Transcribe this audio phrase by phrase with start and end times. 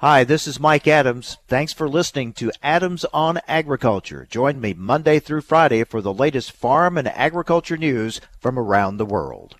[0.00, 1.38] Hi, this is Mike Adams.
[1.48, 4.26] Thanks for listening to Adams on Agriculture.
[4.28, 9.06] Join me Monday through Friday for the latest farm and agriculture news from around the
[9.06, 9.56] world.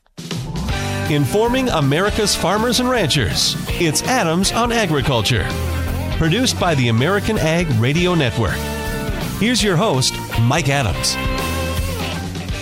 [1.08, 3.56] Informing America's farmers and ranchers.
[3.80, 5.46] It's Adams on Agriculture.
[6.18, 8.58] Produced by the American Ag Radio Network.
[9.40, 10.12] Here's your host,
[10.42, 11.14] Mike Adams.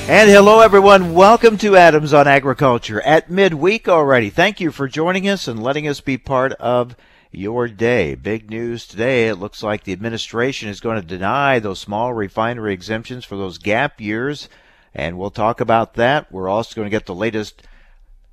[0.08, 1.12] And hello, everyone.
[1.12, 4.30] Welcome to Adams on Agriculture at midweek already.
[4.30, 6.94] Thank you for joining us and letting us be part of
[7.36, 8.14] your day.
[8.14, 9.28] Big news today.
[9.28, 13.58] It looks like the administration is going to deny those small refinery exemptions for those
[13.58, 14.48] gap years.
[14.94, 16.30] And we'll talk about that.
[16.32, 17.62] We're also going to get the latest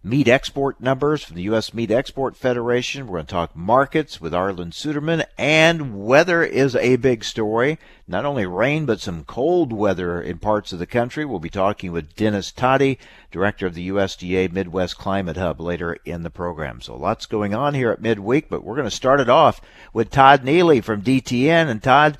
[0.04, 1.76] meat export numbers from the U.S.
[1.76, 3.06] Meat Export Federation.
[3.06, 7.78] We're going to talk markets with Arlan Suderman, and weather is a big story.
[8.08, 11.24] Not only rain, but some cold weather in parts of the country.
[11.24, 12.98] We'll be talking with Dennis Todey,
[13.30, 16.82] director of the USDA Midwest Climate Hub, later in the program.
[16.82, 19.62] So lots going on here at midweek, but we're going to start it off
[19.94, 21.70] with Todd Neely from DTN.
[21.70, 22.18] And Todd,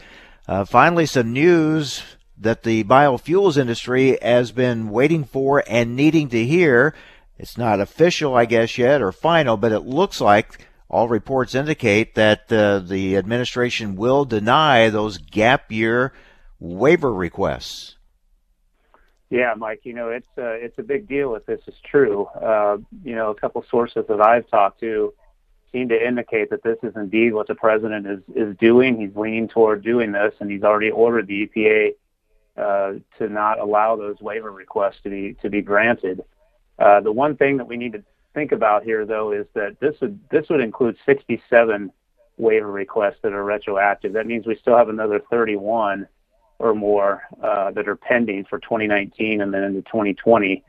[0.48, 2.04] uh, finally some news
[2.38, 6.94] that the biofuels industry has been waiting for and needing to hear.
[7.42, 12.14] It's not official, I guess, yet or final, but it looks like all reports indicate
[12.14, 16.14] that uh, the administration will deny those gap year
[16.60, 17.98] waiver requests.
[19.32, 19.80] Yeah, Mike.
[19.86, 22.26] You know, it's uh, it's a big deal if this is true.
[22.26, 25.12] Uh, you know, a couple sources that I've talked to
[25.72, 29.00] seem to indicate that this is indeed what the president is is doing.
[29.02, 31.96] He's leaning toward doing this, and he's already ordered the EPA
[32.56, 36.24] uh, to not allow those waiver requests to be to be granted.
[36.82, 39.96] Uh, the one thing that we need to think about here, though, is that this
[40.02, 41.92] would this would include 67
[42.38, 44.14] waiver requests that are retroactive.
[44.14, 46.08] That means we still have another 31
[46.58, 50.64] or more uh, that are pending for 2019 and then into 2020.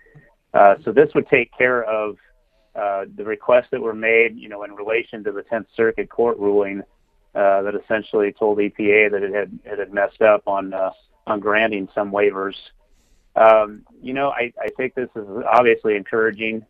[0.52, 2.16] Uh, so this would take care of
[2.74, 6.38] uh, the requests that were made, you know, in relation to the 10th Circuit Court
[6.38, 6.82] ruling
[7.34, 10.90] uh, that essentially told EPA that it had it had messed up on uh,
[11.26, 12.56] on granting some waivers
[13.36, 16.66] um, you know, I, I think this is obviously encouraging.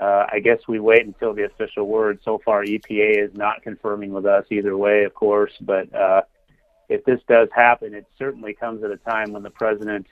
[0.00, 2.20] Uh, I guess we wait until the official word.
[2.24, 5.52] So far, EPA is not confirming with us either way, of course.
[5.60, 6.22] But uh,
[6.88, 10.06] if this does happen, it certainly comes at a time when the president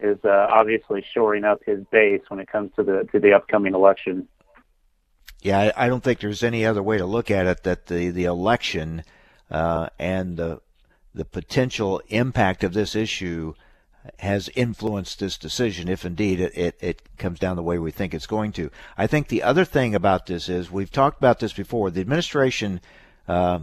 [0.00, 3.74] is uh, obviously shoring up his base when it comes to the to the upcoming
[3.74, 4.28] election.
[5.42, 8.24] Yeah, I, don't think there's any other way to look at it that the the
[8.24, 9.04] election
[9.50, 10.60] uh, and the
[11.14, 13.54] the potential impact of this issue
[14.18, 18.14] has influenced this decision, if indeed it, it, it, comes down the way we think
[18.14, 18.70] it's going to.
[18.96, 21.90] I think the other thing about this is we've talked about this before.
[21.90, 22.80] The administration
[23.28, 23.60] uh,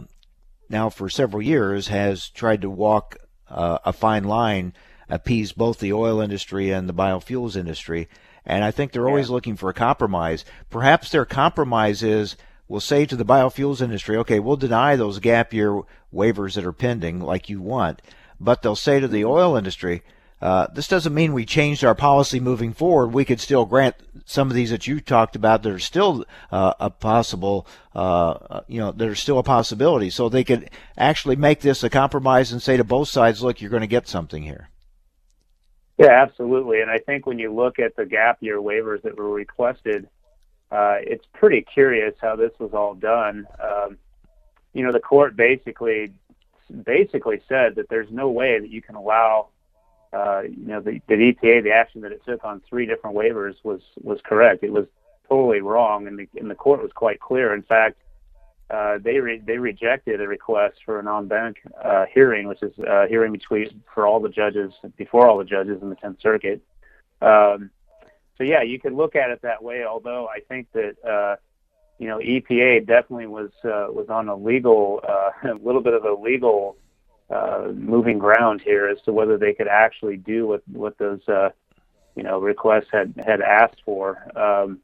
[0.68, 3.16] now for several years has tried to walk
[3.50, 4.74] uh, a fine line,
[5.08, 8.08] appease both the oil industry and the biofuels industry.
[8.44, 9.08] And I think they're yeah.
[9.08, 10.44] always looking for a compromise.
[10.70, 12.36] Perhaps their compromise is
[12.68, 15.82] we'll say to the biofuels industry, okay, we'll deny those gap year
[16.14, 18.02] waivers that are pending like you want.
[18.40, 20.02] But they'll say to the oil industry,
[20.40, 23.08] uh, this doesn't mean we changed our policy moving forward.
[23.08, 26.90] We could still grant some of these that you talked about are still uh, a
[26.90, 30.10] possible, uh, you know, are still a possibility.
[30.10, 33.70] So they could actually make this a compromise and say to both sides, look, you're
[33.70, 34.70] going to get something here.
[35.98, 36.80] Yeah, absolutely.
[36.80, 40.08] And I think when you look at the gap year waivers that were requested,
[40.70, 43.46] uh, it's pretty curious how this was all done.
[43.60, 43.98] Um,
[44.72, 46.12] you know, the court basically
[46.84, 49.48] basically said that there's no way that you can allow
[50.12, 53.54] uh, you know, the, the EPA, the action that it took on three different waivers
[53.62, 54.62] was was correct.
[54.62, 54.86] It was
[55.28, 57.54] totally wrong, and the and the court was quite clear.
[57.54, 57.96] In fact,
[58.70, 62.72] uh, they re- they rejected a request for an en banc uh, hearing, which is
[62.78, 66.62] a hearing between for all the judges before all the judges in the Tenth Circuit.
[67.20, 67.70] Um,
[68.36, 69.84] so yeah, you could look at it that way.
[69.84, 71.36] Although I think that uh,
[71.98, 76.04] you know EPA definitely was uh, was on a legal uh, a little bit of
[76.04, 76.76] a legal
[77.30, 81.50] uh, moving ground here as to whether they could actually do what what those uh,
[82.14, 84.18] you know requests had had asked for.
[84.38, 84.80] Um,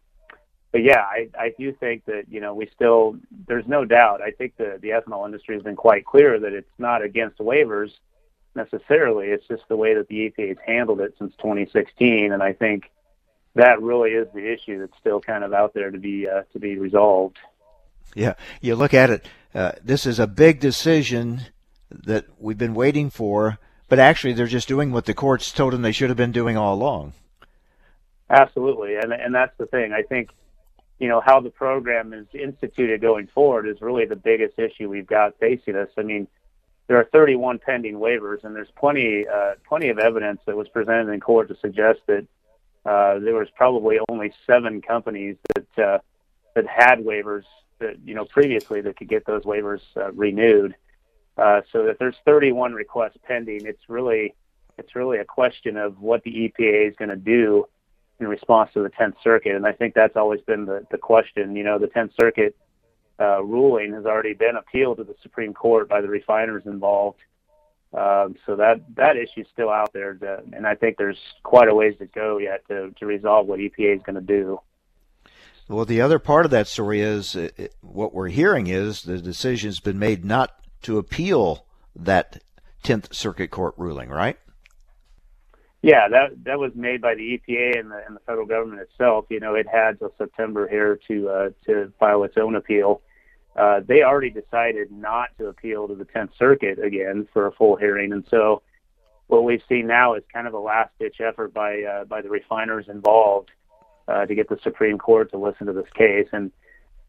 [0.72, 3.16] but yeah, I, I do think that you know we still
[3.46, 4.20] there's no doubt.
[4.20, 7.90] I think the the ethanol industry has been quite clear that it's not against waivers
[8.54, 9.28] necessarily.
[9.28, 12.90] It's just the way that the EPA has handled it since 2016, and I think
[13.54, 16.58] that really is the issue that's still kind of out there to be uh, to
[16.58, 17.38] be resolved.
[18.14, 19.26] Yeah, you look at it.
[19.54, 21.42] Uh, this is a big decision
[22.04, 23.58] that we've been waiting for,
[23.88, 26.56] but actually they're just doing what the courts told them they should have been doing
[26.56, 27.12] all along.
[28.30, 29.92] Absolutely, and and that's the thing.
[29.92, 30.30] I think
[30.98, 35.06] you know how the program is instituted going forward is really the biggest issue we've
[35.06, 35.88] got facing us.
[35.98, 36.26] I mean,
[36.86, 41.10] there are 31 pending waivers, and there's plenty uh, plenty of evidence that was presented
[41.12, 42.26] in court to suggest that
[42.86, 45.98] uh, there was probably only seven companies that uh,
[46.54, 47.44] that had waivers
[47.78, 50.74] that you know previously that could get those waivers uh, renewed.
[51.36, 54.34] Uh, so if there's 31 requests pending, it's really
[54.78, 57.66] it's really a question of what the EPA is going to do
[58.20, 61.56] in response to the 10th Circuit, and I think that's always been the the question.
[61.56, 62.56] You know, the 10th Circuit
[63.20, 67.18] uh, ruling has already been appealed to the Supreme Court by the refiners involved.
[67.92, 71.68] Um, so that that issue is still out there, to, and I think there's quite
[71.68, 74.60] a ways to go yet to, to resolve what EPA is going to do.
[75.68, 77.48] Well, the other part of that story is uh,
[77.80, 81.66] what we're hearing is the decision's been made not to appeal
[81.96, 82.42] that
[82.84, 84.38] 10th Circuit Court ruling, right?
[85.82, 89.26] Yeah, that that was made by the EPA and the, and the federal government itself.
[89.28, 93.02] You know, it had till September here to uh, to file its own appeal.
[93.54, 97.76] Uh, they already decided not to appeal to the 10th Circuit again for a full
[97.76, 98.62] hearing, and so
[99.26, 102.30] what we've seen now is kind of a last ditch effort by uh, by the
[102.30, 103.50] refiners involved
[104.08, 106.28] uh, to get the Supreme Court to listen to this case.
[106.32, 106.50] And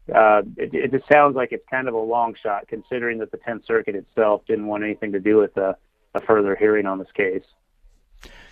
[0.08, 3.66] it, it just sounds like it's kind of a long shot, considering that the 10th
[3.66, 5.76] Circuit itself didn't want anything to do with a,
[6.14, 7.44] a further hearing on this case.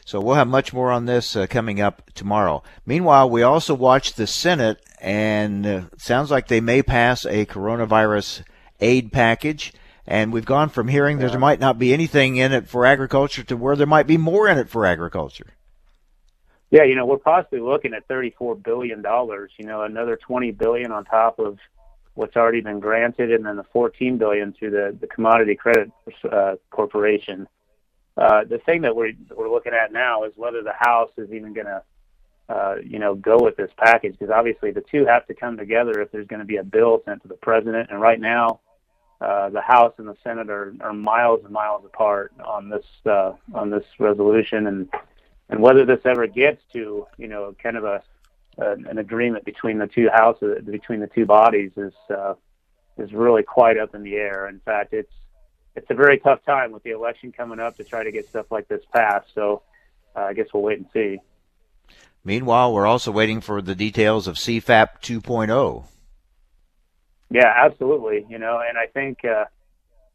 [0.05, 2.63] So we'll have much more on this uh, coming up tomorrow.
[2.85, 8.43] Meanwhile, we also watched the Senate, and uh, sounds like they may pass a coronavirus
[8.81, 9.73] aid package.
[10.07, 11.29] And we've gone from hearing yeah.
[11.29, 14.47] there might not be anything in it for agriculture to where there might be more
[14.47, 15.55] in it for agriculture.
[16.75, 19.01] Yeah, you know, we're possibly looking at $34 billion,
[19.59, 21.57] you know, another 20 billion on top of
[22.15, 25.93] what's already been granted, and then the $14 billion through the, the Commodity Credit
[26.33, 27.47] uh, Corporation.
[28.17, 31.53] Uh, the thing that we're we're looking at now is whether the House is even
[31.55, 31.83] going to,
[32.49, 36.01] uh, you know, go with this package because obviously the two have to come together
[36.01, 37.89] if there's going to be a bill sent to the president.
[37.91, 38.59] And right now,
[39.21, 43.35] uh, the House and the Senate are, are miles and miles apart on this uh,
[43.55, 44.89] on this resolution, and
[45.49, 48.03] and whether this ever gets to you know kind of a,
[48.59, 52.35] a an agreement between the two houses between the two bodies is uh,
[52.99, 54.49] is really quite up in the air.
[54.49, 55.13] In fact, it's
[55.77, 58.47] it's a very tough time with the election coming up to try to get stuff
[58.51, 59.29] like this passed.
[59.35, 59.63] So
[60.15, 61.19] uh, I guess we'll wait and see.
[62.25, 65.85] Meanwhile, we're also waiting for the details of CFAP 2.0.
[67.31, 68.25] Yeah, absolutely.
[68.29, 69.45] You know, and I think, uh,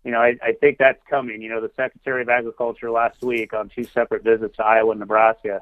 [0.03, 1.41] you know, I, I think that's coming.
[1.41, 4.99] You know, the Secretary of Agriculture last week on two separate visits to Iowa and
[4.99, 5.61] Nebraska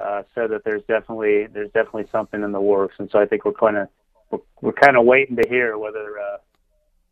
[0.00, 3.44] uh, said that there's definitely there's definitely something in the works, and so I think
[3.44, 3.88] we're kind of
[4.30, 6.36] we're, we're kind of waiting to hear whether uh,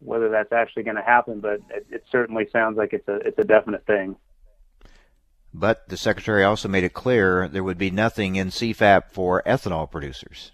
[0.01, 3.39] whether that's actually going to happen, but it, it certainly sounds like it's a it's
[3.39, 4.17] a definite thing.
[5.53, 9.89] But the secretary also made it clear there would be nothing in CFAP for ethanol
[9.89, 10.51] producers.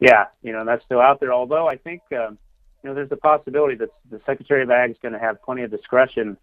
[0.00, 1.32] Yeah, you know that's still out there.
[1.32, 2.38] Although I think um,
[2.82, 5.62] you know there's a possibility that the Secretary of Ag is going to have plenty
[5.62, 6.36] of discretion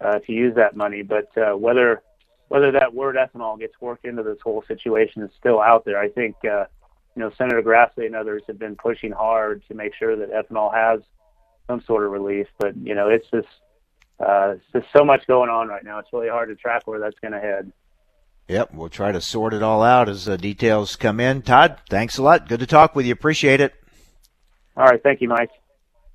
[0.00, 2.02] uh, to use that money, but uh, whether
[2.48, 5.98] whether that word ethanol gets worked into this whole situation is still out there.
[5.98, 6.66] I think uh,
[7.14, 10.72] you know, Senator Grassley and others have been pushing hard to make sure that ethanol
[10.74, 11.00] has
[11.66, 12.48] some sort of relief.
[12.58, 13.48] But you know, it's just
[14.20, 15.98] uh, it's just so much going on right now.
[15.98, 17.72] It's really hard to track where that's going to head.
[18.48, 21.40] Yep, we'll try to sort it all out as the details come in.
[21.40, 22.46] Todd, thanks a lot.
[22.46, 23.12] Good to talk with you.
[23.12, 23.72] Appreciate it.
[24.76, 25.50] All right, thank you, Mike.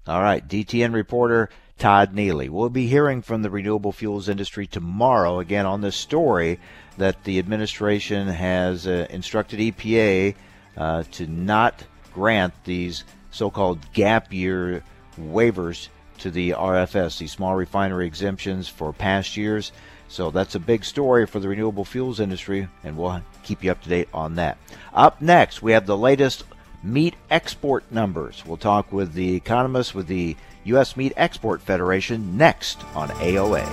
[0.10, 2.50] All right, DTN reporter Todd Neely.
[2.50, 6.60] We'll be hearing from the renewable fuels industry tomorrow again on this story
[6.98, 10.34] that the administration has uh, instructed EPA
[10.76, 14.84] uh, to not grant these so-called gap year
[15.22, 19.72] waivers to the RFS, these small refinery exemptions for past years.
[20.08, 23.84] So that's a big story for the renewable fuels industry, and we'll keep you up
[23.84, 24.58] to date on that.
[24.92, 26.46] Up next, we have the latest
[26.84, 28.44] meat export numbers.
[28.46, 30.96] We'll talk with the economist with the U.S.
[30.96, 33.66] Meat Export Federation next on AOA.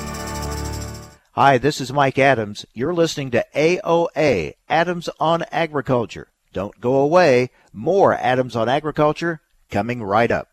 [1.32, 2.64] Hi, this is Mike Adams.
[2.72, 6.28] You're listening to AOA, Adams on Agriculture.
[6.52, 7.50] Don't go away.
[7.72, 10.48] More Adams on Agriculture coming right up.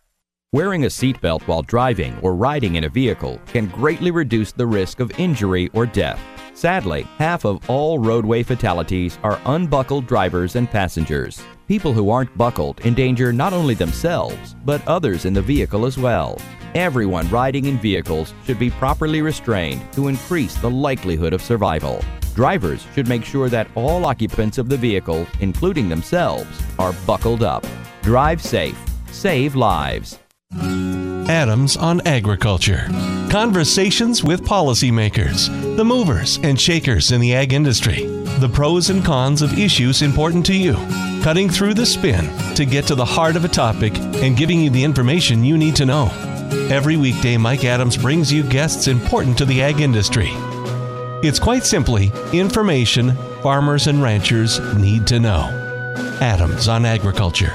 [0.52, 5.00] Wearing a seatbelt while driving or riding in a vehicle can greatly reduce the risk
[5.00, 6.20] of injury or death.
[6.54, 11.42] Sadly, half of all roadway fatalities are unbuckled drivers and passengers.
[11.68, 16.40] People who aren't buckled endanger not only themselves, but others in the vehicle as well.
[16.76, 22.04] Everyone riding in vehicles should be properly restrained to increase the likelihood of survival.
[22.36, 27.66] Drivers should make sure that all occupants of the vehicle, including themselves, are buckled up.
[28.02, 28.78] Drive safe.
[29.12, 30.23] Save lives.
[31.30, 32.88] Adams on Agriculture.
[33.30, 38.06] Conversations with policymakers, the movers and shakers in the ag industry,
[38.40, 40.74] the pros and cons of issues important to you,
[41.24, 44.70] cutting through the spin to get to the heart of a topic and giving you
[44.70, 46.10] the information you need to know.
[46.70, 50.32] Every weekday, Mike Adams brings you guests important to the ag industry
[51.24, 55.48] it's quite simply information farmers and ranchers need to know.
[56.20, 57.54] Adams on Agriculture.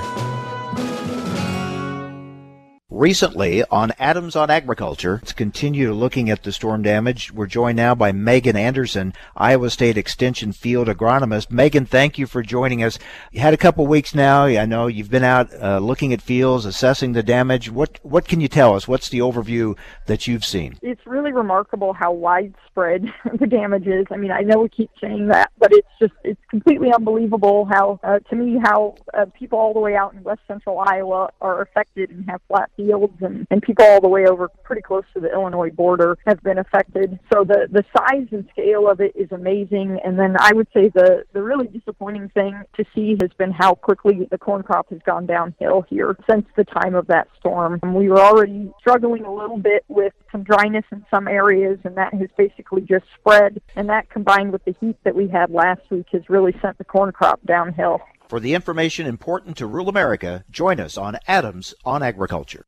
[2.98, 5.22] Recently on Adams on Agriculture.
[5.24, 9.96] To continue looking at the storm damage, we're joined now by Megan Anderson, Iowa State
[9.96, 11.50] Extension Field Agronomist.
[11.50, 12.98] Megan, thank you for joining us.
[13.30, 14.44] You had a couple weeks now.
[14.46, 17.70] I know you've been out uh, looking at fields, assessing the damage.
[17.70, 18.88] What what can you tell us?
[18.88, 19.76] What's the overview
[20.06, 20.76] that you've seen?
[20.82, 23.04] It's really remarkable how widespread
[23.38, 24.06] the damage is.
[24.10, 28.00] I mean, I know we keep saying that, but it's just it's completely unbelievable how
[28.02, 31.62] uh, to me how uh, people all the way out in west central Iowa are
[31.62, 32.87] affected and have flat fields,
[33.20, 36.58] and, and people all the way over pretty close to the Illinois border have been
[36.58, 37.18] affected.
[37.32, 39.98] So the the size and scale of it is amazing.
[40.04, 43.74] And then I would say the the really disappointing thing to see has been how
[43.74, 47.80] quickly the corn crop has gone downhill here since the time of that storm.
[47.82, 51.96] And we were already struggling a little bit with some dryness in some areas, and
[51.96, 53.60] that has basically just spread.
[53.76, 56.84] And that combined with the heat that we had last week has really sent the
[56.84, 58.00] corn crop downhill.
[58.28, 62.67] For the information important to rural America, join us on Adams on Agriculture.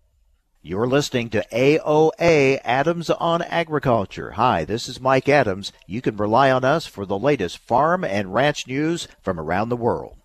[0.63, 4.33] You're listening to AOA Adams on Agriculture.
[4.33, 5.71] Hi, this is Mike Adams.
[5.87, 9.75] You can rely on us for the latest farm and ranch news from around the
[9.75, 10.17] world.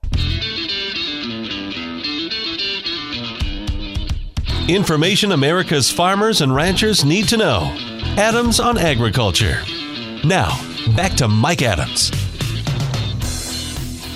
[4.68, 7.74] Information America's farmers and ranchers need to know.
[8.18, 9.62] Adams on Agriculture.
[10.22, 10.50] Now,
[10.94, 12.10] back to Mike Adams.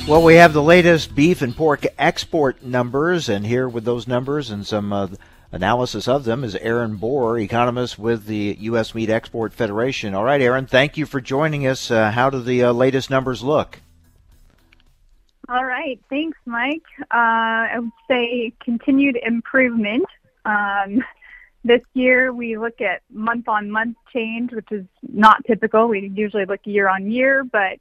[0.06, 4.50] Well, we have the latest beef and pork export numbers, and here with those numbers
[4.50, 5.08] and some uh,
[5.52, 8.94] analysis of them is Erin Borror, economist with the U.S.
[8.94, 10.14] Meat Export Federation.
[10.14, 11.90] All right, Aaron, thank you for joining us.
[11.90, 13.80] Uh, how do the uh, latest numbers look?
[15.48, 16.84] All right, thanks, Mike.
[17.00, 20.06] Uh, I would say continued improvement.
[20.44, 21.02] Um,
[21.64, 25.88] this year, we look at month on month change, which is not typical.
[25.88, 27.78] We usually look year on year, but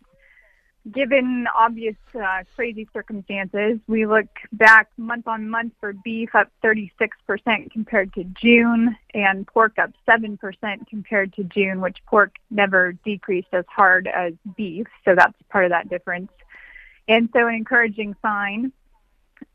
[0.91, 6.89] given obvious uh, crazy circumstances, we look back month on month for beef up 36%
[7.71, 10.39] compared to June and pork up 7%
[10.87, 14.87] compared to June, which pork never decreased as hard as beef.
[15.05, 16.31] So that's part of that difference.
[17.07, 18.71] And so an encouraging sign,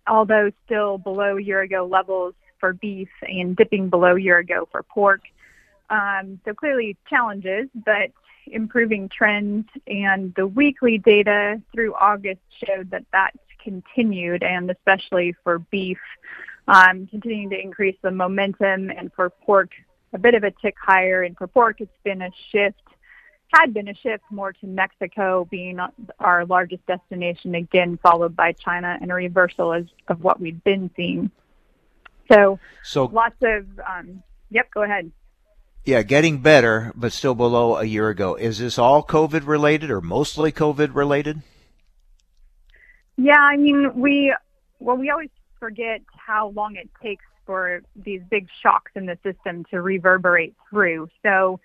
[0.06, 5.22] although still below year ago levels for beef and dipping below year ago for pork.
[5.90, 8.10] Um, so clearly challenges, but
[8.46, 15.58] improving trends, and the weekly data through August showed that that's continued, and especially for
[15.58, 15.98] beef,
[16.68, 19.70] um, continuing to increase the momentum, and for pork,
[20.12, 22.82] a bit of a tick higher, and for pork, it's been a shift,
[23.52, 25.78] had been a shift more to Mexico being
[26.18, 30.90] our largest destination again, followed by China, and a reversal as, of what we've been
[30.96, 31.30] seeing.
[32.30, 35.10] So, so lots of, um, yep, go ahead.
[35.84, 38.36] Yeah, getting better, but still below a year ago.
[38.36, 41.42] Is this all COVID related or mostly COVID related?
[43.16, 44.34] Yeah, I mean, we
[44.80, 45.28] well, we always
[45.60, 51.10] forget how long it takes for these big shocks in the system to reverberate through.
[51.22, 51.60] So,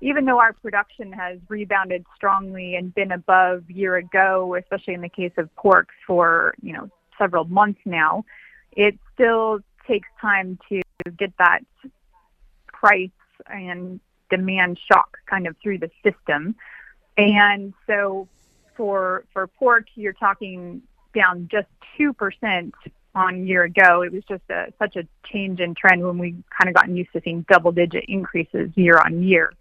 [0.00, 5.08] even though our production has rebounded strongly and been above year ago, especially in the
[5.08, 6.88] case of pork for you know
[7.18, 8.24] several months now,
[8.70, 10.80] it still takes time to
[11.18, 11.60] get that
[12.68, 13.10] price
[13.46, 16.54] and demand shock kind of through the system.
[17.16, 18.28] And so
[18.76, 20.82] for for pork, you're talking
[21.14, 22.74] down just two percent
[23.14, 24.02] on year ago.
[24.02, 27.12] It was just a, such a change in trend when we kind of gotten used
[27.12, 29.52] to seeing double digit increases year on year.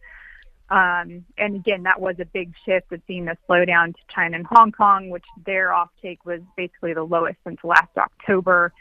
[0.70, 4.48] Um, and again, that was a big shift of seeing the slowdown to China and
[4.48, 8.74] Hong Kong, which their offtake was basically the lowest since last October.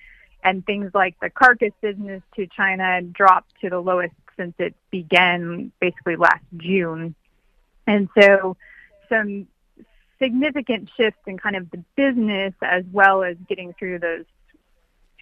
[0.43, 5.73] And things like the carcass business to China dropped to the lowest since it began
[5.81, 7.15] basically last June.
[7.87, 8.57] And so
[9.09, 9.47] some
[10.21, 14.25] significant shifts in kind of the business as well as getting through those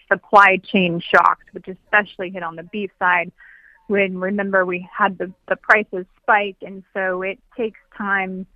[0.09, 3.33] supply chain shocks, which especially hit on the beef side.
[3.87, 8.47] When remember we had the the prices spike, and so it takes time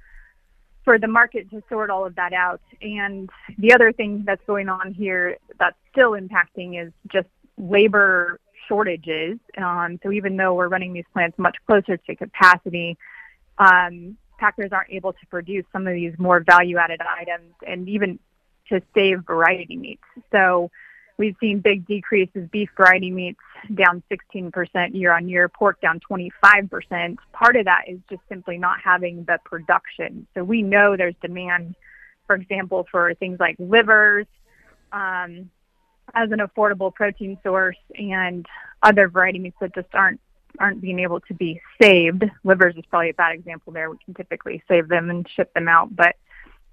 [0.84, 2.60] for the market to sort all of that out.
[2.82, 9.38] And the other thing that's going on here that's still impacting is just labor shortages.
[9.56, 12.96] Um, so even though we're running these plants much closer to capacity,
[13.58, 18.18] um, packers aren't able to produce some of these more value-added items and even
[18.68, 20.02] to save variety meats.
[20.32, 20.70] So
[21.18, 23.38] we've seen big decreases, beef variety meats
[23.74, 27.16] down 16% year on year, pork down 25%.
[27.32, 30.26] Part of that is just simply not having the production.
[30.34, 31.74] So we know there's demand,
[32.26, 34.26] for example, for things like livers
[34.92, 35.50] um,
[36.12, 38.46] as an affordable protein source and
[38.82, 40.20] other variety meats that just aren't
[40.60, 42.22] aren't being able to be saved.
[42.44, 43.90] Livers is probably a bad example there.
[43.90, 46.14] We can typically save them and ship them out, but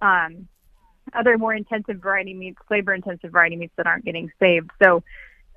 [0.02, 0.48] um,
[1.14, 4.70] other more intensive variety meats, labor intensive variety meats that aren't getting saved.
[4.82, 5.04] So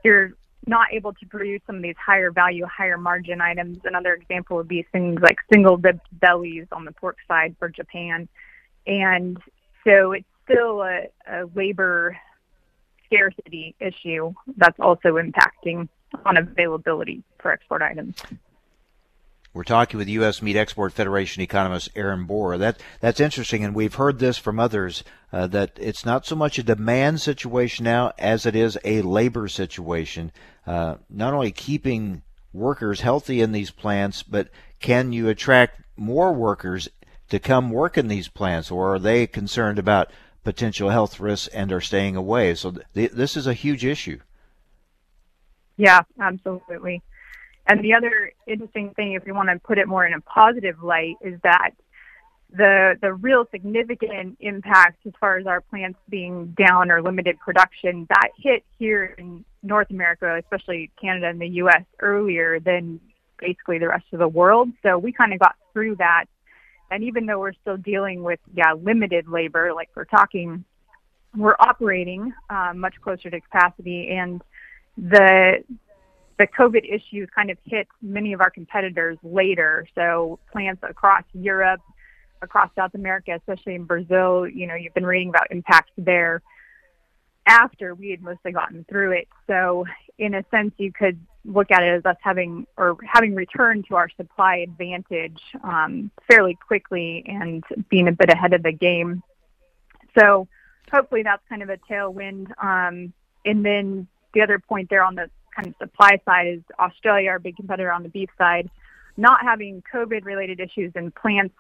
[0.04, 0.33] you're
[0.66, 3.78] not able to produce some of these higher value, higher margin items.
[3.85, 8.28] Another example would be things like single ribbed bellies on the pork side for Japan.
[8.87, 9.38] And
[9.87, 12.16] so it's still a, a labor
[13.14, 15.88] scarcity issue that's also impacting
[16.25, 18.16] on availability for export items.
[19.52, 20.42] We're talking with U.S.
[20.42, 22.59] Meat Export Federation economist Erin Borror.
[22.59, 26.59] That that's interesting, and we've heard this from others uh, that it's not so much
[26.59, 30.33] a demand situation now as it is a labor situation.
[30.66, 34.49] Uh, not only keeping workers healthy in these plants, but
[34.80, 36.88] can you attract more workers
[37.28, 40.11] to come work in these plants, or are they concerned about
[40.44, 42.54] potential health risks and are staying away?
[42.54, 44.20] So th- this is a huge issue.
[45.76, 47.02] Yeah, absolutely.
[47.66, 50.82] And the other interesting thing, if you want to put it more in a positive
[50.82, 51.70] light, is that
[52.50, 58.06] the the real significant impact as far as our plants being down or limited production
[58.10, 61.82] that hit here in North America, especially Canada and the U.S.
[62.00, 63.00] earlier than
[63.38, 64.68] basically the rest of the world.
[64.82, 66.26] So we kind of got through that.
[66.95, 70.65] And even though we're still dealing with yeah limited labor, like we're talking,
[71.37, 74.41] we're operating uh, much closer to capacity and
[74.97, 75.65] the
[76.39, 79.89] the COVID issues kind of hit many of our competitors later.
[79.97, 81.80] So plants across Europe,
[82.43, 86.43] across South America, especially in Brazil, you know, you've been reading about impacts there
[87.45, 89.28] after we had mostly gotten through it.
[89.49, 89.85] So
[90.19, 93.97] in a sense, you could look at it as us having or having returned to
[93.97, 99.23] our supply advantage um, fairly quickly and being a bit ahead of the game.
[100.19, 100.49] So
[100.91, 102.50] hopefully that's kind of a tailwind.
[102.63, 103.13] Um,
[103.45, 107.39] and then the other point there on the kind of supply side is Australia, our
[107.39, 108.71] big competitor on the beef side,
[109.17, 111.54] not having COVID related issues in plants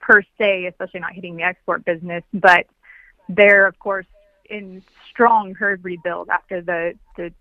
[0.00, 2.66] per se, especially not hitting the export business, but
[3.28, 4.06] they're of course
[4.48, 7.32] in strong herd rebuild after the, the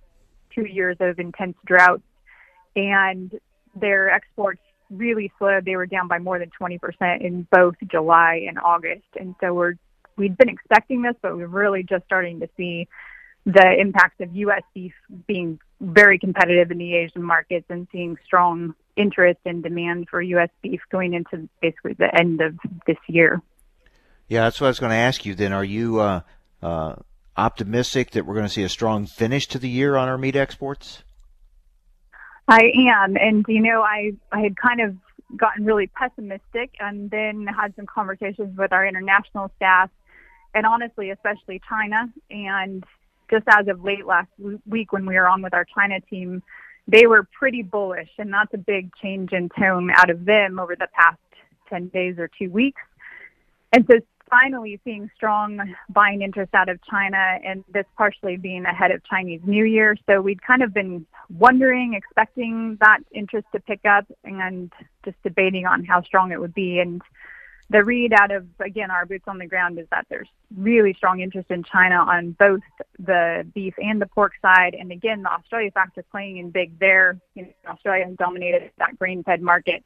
[0.57, 2.01] two years of intense drought
[2.75, 3.39] and
[3.75, 5.65] their exports really slowed.
[5.65, 6.79] They were down by more than 20%
[7.21, 9.07] in both July and August.
[9.19, 9.75] And so we're,
[10.15, 12.87] we'd been expecting this, but we're really just starting to see
[13.45, 14.63] the impacts of U.S.
[14.73, 14.93] beef
[15.25, 20.49] being very competitive in the Asian markets and seeing strong interest and demand for U.S.
[20.61, 23.41] beef going into basically the end of this year.
[24.27, 25.35] Yeah, that's what I was going to ask you.
[25.35, 26.21] Then, are you uh,
[26.61, 26.95] uh,
[27.37, 30.35] optimistic that we're going to see a strong finish to the year on our meat
[30.35, 31.03] exports?
[32.47, 34.95] I am, and you know, I I had kind of
[35.35, 39.89] gotten really pessimistic, and then had some conversations with our international staff,
[40.53, 42.83] and honestly, especially China, and
[43.29, 44.29] just as of late last
[44.65, 46.41] week when we were on with our China team,
[46.87, 50.75] they were pretty bullish, and that's a big change in tone out of them over
[50.75, 51.19] the past
[51.69, 52.81] 10 days or two weeks.
[53.73, 58.91] And so finally seeing strong buying interest out of China, and this partially being ahead
[58.91, 59.95] of Chinese New Year.
[60.05, 64.71] So we'd kind of been wondering, expecting that interest to pick up, and
[65.05, 66.79] just debating on how strong it would be.
[66.79, 67.01] And
[67.69, 71.19] the read out of again our boots on the ground is that there's really strong
[71.19, 72.61] interest in China on both
[72.97, 77.19] the beef and the pork side, and again the Australia factor playing in big there.
[77.35, 79.83] You know, Australia has dominated that grain-fed market,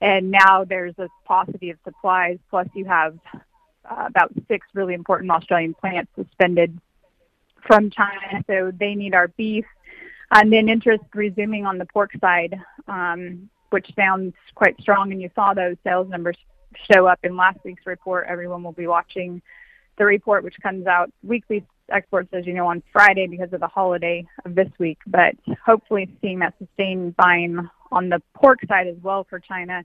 [0.00, 2.38] and now there's a paucity of supplies.
[2.50, 3.16] Plus, you have
[3.98, 6.78] about six really important Australian plants suspended
[7.66, 9.64] from China, so they need our beef.
[10.30, 15.30] And then interest resuming on the pork side, um, which sounds quite strong, and you
[15.34, 16.36] saw those sales numbers
[16.90, 18.26] show up in last week's report.
[18.28, 19.42] Everyone will be watching
[19.98, 23.68] the report, which comes out weekly exports, as you know, on Friday because of the
[23.68, 24.98] holiday of this week.
[25.06, 29.84] But hopefully, seeing that sustained buying on the pork side as well for China.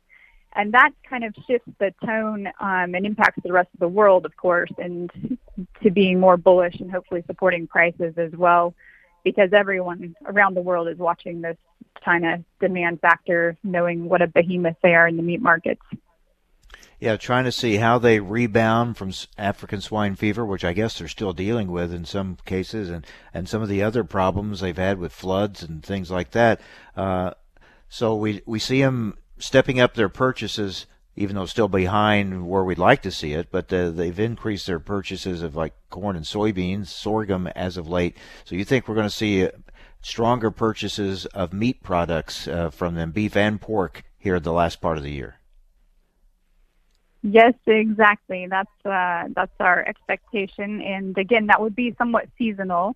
[0.53, 4.25] And that kind of shifts the tone um, and impacts the rest of the world,
[4.25, 5.37] of course, and
[5.83, 8.73] to being more bullish and hopefully supporting prices as well
[9.23, 11.57] because everyone around the world is watching this
[12.03, 15.81] China demand factor, knowing what a behemoth they are in the meat markets.
[16.99, 21.07] Yeah, trying to see how they rebound from African swine fever, which I guess they're
[21.07, 24.97] still dealing with in some cases, and and some of the other problems they've had
[24.97, 26.59] with floods and things like that.
[26.95, 27.31] Uh,
[27.89, 32.77] so we we see them stepping up their purchases, even though still behind where we'd
[32.77, 33.49] like to see it.
[33.51, 38.17] But uh, they've increased their purchases of like corn and soybeans, sorghum as of late.
[38.45, 39.51] So you think we're going to see uh,
[40.01, 44.97] stronger purchases of meat products uh, from them, beef and pork, here the last part
[44.97, 45.35] of the year?
[47.23, 48.47] Yes, exactly.
[48.47, 52.95] That's uh, that's our expectation, and again, that would be somewhat seasonal.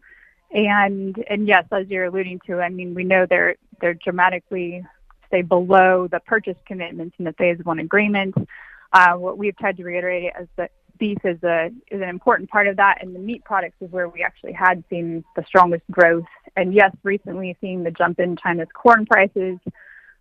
[0.51, 4.85] And and yes, as you're alluding to, I mean, we know they're they're dramatically
[5.31, 8.35] say below the purchase commitments in the phase one agreement.
[8.93, 12.67] Uh, what we've tried to reiterate is that beef is a is an important part
[12.67, 16.25] of that, and the meat products is where we actually had seen the strongest growth.
[16.55, 19.57] And yes, recently seeing the jump in China's corn prices,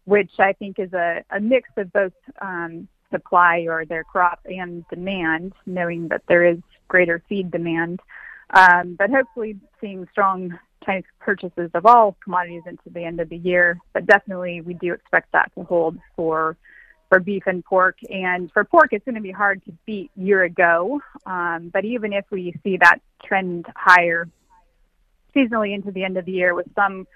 [0.04, 4.86] which I think is a, a mix of both um, supply or their crop and
[4.88, 8.00] demand, knowing that there is greater feed demand.
[8.50, 13.36] Um, but hopefully seeing strong Chinese purchases of all commodities into the end of the
[13.36, 13.78] year.
[13.92, 16.56] But definitely we do expect that to hold for
[17.08, 17.96] for beef and pork.
[18.08, 21.00] And for pork, it's going to be hard to beat year ago.
[21.26, 24.28] Um, but even if we see that trend higher
[25.34, 27.06] seasonally into the end of the year with some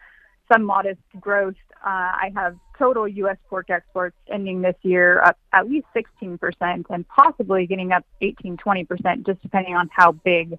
[0.52, 1.54] some modest growth.
[1.84, 3.36] Uh, I have total U.S.
[3.48, 9.26] pork exports ending this year up at least 16% and possibly getting up 18, 20%,
[9.26, 10.58] just depending on how big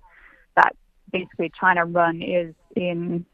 [0.55, 0.75] that
[1.11, 3.25] basically China run is in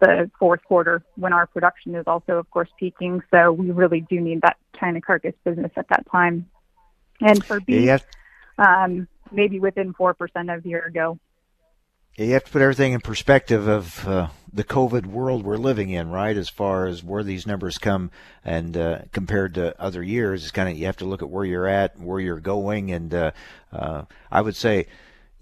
[0.00, 3.22] the fourth quarter when our production is also, of course, peaking.
[3.30, 6.48] So we really do need that China carcass business at that time.
[7.20, 7.98] And for beef, yeah,
[8.58, 11.18] um, maybe within 4% of year ago
[12.16, 16.10] you have to put everything in perspective of uh, the COVID world we're living in,
[16.10, 16.36] right?
[16.36, 18.10] As far as where these numbers come
[18.44, 21.44] and uh, compared to other years, it's kind of you have to look at where
[21.44, 23.30] you're at, where you're going, and uh,
[23.72, 24.88] uh, I would say,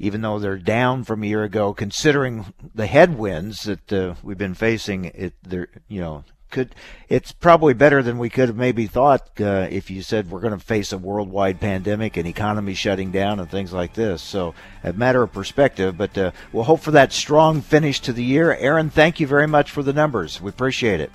[0.00, 4.54] even though they're down from a year ago, considering the headwinds that uh, we've been
[4.54, 6.74] facing, it they're you know could
[7.08, 10.58] it's probably better than we could have maybe thought uh, if you said we're going
[10.58, 14.20] to face a worldwide pandemic and economy shutting down and things like this.
[14.20, 18.24] So a matter of perspective, but uh, we'll hope for that strong finish to the
[18.24, 18.54] year.
[18.54, 20.40] Erin, thank you very much for the numbers.
[20.40, 21.12] We appreciate it.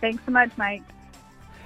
[0.00, 0.82] Thanks so much, Mike.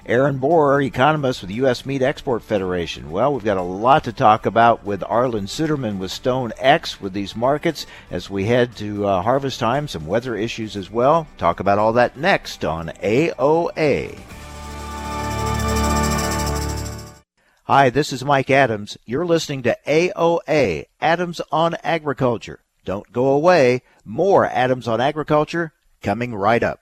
[0.04, 1.86] Erin Borror, economist with the U.S.
[1.86, 3.12] Meat Export Federation.
[3.12, 7.12] Well, we've got a lot to talk about with Arlan Suderman with Stone X with
[7.12, 11.28] these markets as we head to uh, harvest time, some weather issues as well.
[11.38, 14.18] Talk about all that next on AOA.
[17.66, 18.98] Hi, this is Mike Adams.
[19.06, 22.58] You're listening to AOA, Adams on Agriculture.
[22.84, 23.82] Don't go away.
[24.04, 26.81] More Adams on Agriculture coming right up.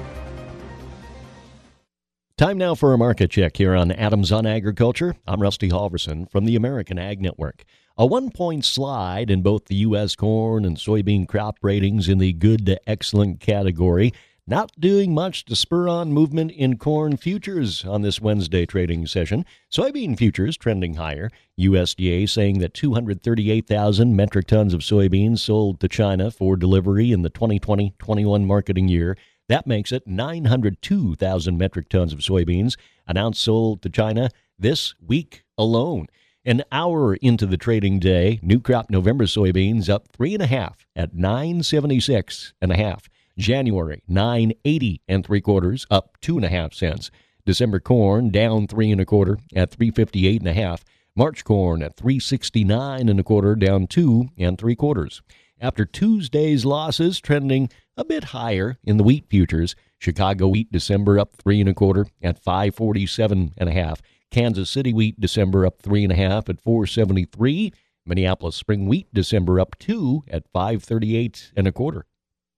[2.41, 5.15] Time now for a market check here on Adams on Agriculture.
[5.27, 7.63] I'm Rusty Halverson from the American Ag Network.
[7.99, 10.15] A one point slide in both the U.S.
[10.15, 14.11] corn and soybean crop ratings in the good to excellent category.
[14.47, 19.45] Not doing much to spur on movement in corn futures on this Wednesday trading session.
[19.71, 21.29] Soybean futures trending higher.
[21.59, 27.29] USDA saying that 238,000 metric tons of soybeans sold to China for delivery in the
[27.29, 29.15] 2020 21 marketing year.
[29.51, 36.07] That makes it 902,000 metric tons of soybeans announced sold to China this week alone.
[36.45, 40.85] An hour into the trading day, new crop November soybeans up three and a half
[40.95, 43.09] at 976 and a half.
[43.37, 47.11] January 980 and three quarters, up two and a half cents.
[47.45, 50.85] December corn down three and a quarter at 358 and a half.
[51.13, 55.21] March corn at 369 and a quarter, down two and three quarters.
[55.59, 57.69] After Tuesday's losses, trending
[58.01, 59.75] a bit higher in the wheat futures.
[59.99, 64.01] Chicago wheat December up three and a quarter at 547 and a half.
[64.31, 67.71] Kansas City wheat December up three and a half at 473.
[68.05, 72.05] Minneapolis spring wheat December up two at 538 and a quarter.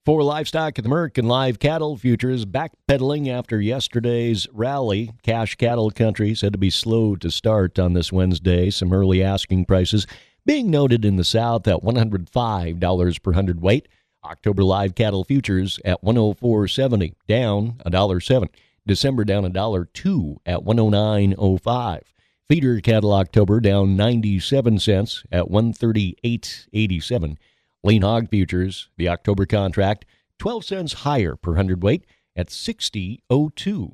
[0.06, 5.12] For livestock, the American live cattle futures backpedaling after yesterday's rally.
[5.24, 8.70] Cash cattle country said to be slow to start on this Wednesday.
[8.70, 10.08] Some early asking prices
[10.46, 13.88] being noted in the South at $105 per hundredweight.
[14.26, 18.50] October live cattle futures at 104.70, down a dollar seven.
[18.86, 22.02] December down a dollar two at 109.05.
[22.50, 27.38] Feeder cattle October down 97 cents at 138.87.
[27.84, 30.06] Lean hog futures, the October contract,
[30.40, 32.06] 12 cents higher per hundredweight
[32.36, 33.94] at 60.02.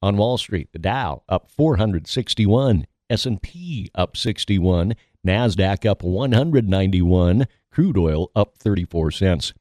[0.00, 4.94] On Wall Street, the Dow up 461, S&P up 61,
[5.26, 9.52] Nasdaq up 191, crude oil up 34 cents.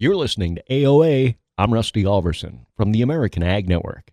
[0.00, 1.34] You're listening to AOA.
[1.58, 4.12] I'm Rusty Halverson from the American Ag Network.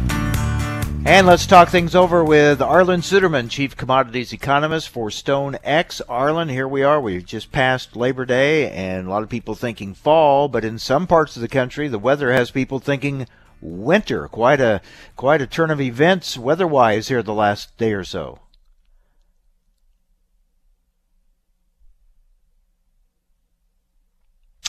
[1.03, 5.99] And let's talk things over with Arlan Suderman, Chief Commodities Economist for Stone X.
[6.07, 7.01] Arlan, here we are.
[7.01, 11.07] We've just passed Labor Day, and a lot of people thinking fall, but in some
[11.07, 13.27] parts of the country, the weather has people thinking
[13.61, 14.27] winter.
[14.27, 14.79] Quite a
[15.15, 18.39] quite a turn of events weather-wise here the last day or so.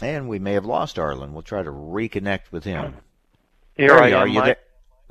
[0.00, 1.32] And we may have lost Arlan.
[1.32, 2.96] We'll try to reconnect with him.
[3.76, 4.14] Here there I am.
[4.14, 4.56] Are you there?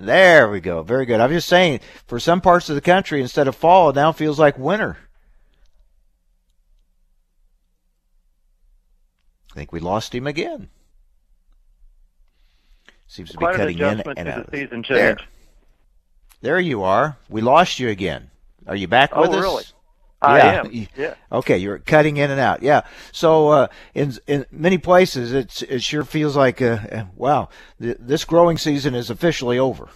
[0.02, 0.82] There we go.
[0.82, 1.20] Very good.
[1.20, 4.40] I'm just saying, for some parts of the country, instead of fall, it now feels
[4.40, 4.98] like winter.
[9.52, 10.70] I think we lost him again.
[13.06, 14.50] Seems to Quite be cutting in and out.
[14.52, 15.18] The there.
[16.42, 17.18] there you are.
[17.30, 18.32] We lost you again.
[18.66, 19.42] Are you back oh, with us?
[19.42, 19.64] Really?
[20.22, 20.64] I yeah.
[20.64, 20.88] am.
[20.96, 21.14] Yeah.
[21.32, 22.62] Okay, you're cutting in and out.
[22.62, 22.82] Yeah.
[23.12, 27.50] So uh, in in many places, it's it sure feels like uh, uh wow,
[27.82, 29.90] th- this growing season is officially over.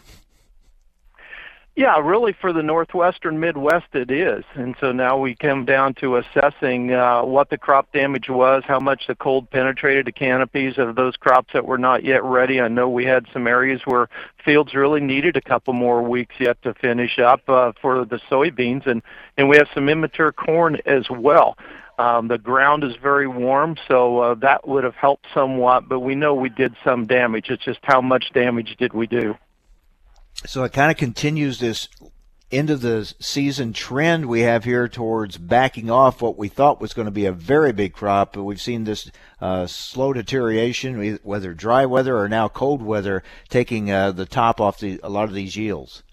[1.77, 4.45] Yeah, really for the northwestern Midwest it is.
[4.53, 8.79] And so now we come down to assessing uh, what the crop damage was, how
[8.79, 12.61] much the cold penetrated the canopies of those crops that were not yet ready.
[12.61, 14.07] I know we had some areas where
[14.45, 18.88] fields really needed a couple more weeks yet to finish up uh, for the soybeans,
[18.88, 19.01] and,
[19.38, 21.57] and we have some immature corn as well.
[21.99, 26.15] Um, the ground is very warm, so uh, that would have helped somewhat, but we
[26.15, 27.49] know we did some damage.
[27.49, 29.35] It's just how much damage did we do?
[30.45, 31.88] So it kind of continues this
[32.52, 36.93] end of the season trend we have here towards backing off what we thought was
[36.93, 38.34] going to be a very big crop.
[38.34, 43.91] But we've seen this uh, slow deterioration, whether dry weather or now cold weather, taking
[43.91, 46.04] uh, the top off the, a lot of these yields.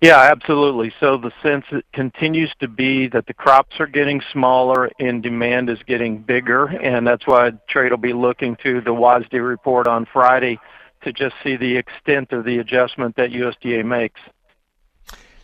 [0.00, 0.92] Yeah, absolutely.
[0.98, 5.78] So the sense continues to be that the crops are getting smaller and demand is
[5.86, 10.58] getting bigger, and that's why trade will be looking to the WASDE report on Friday
[11.04, 14.20] to just see the extent of the adjustment that USDA makes.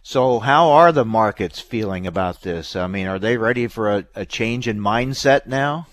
[0.02, 2.74] So, how are the markets feeling about this?
[2.74, 5.86] I mean, are they ready for a, a change in mindset now?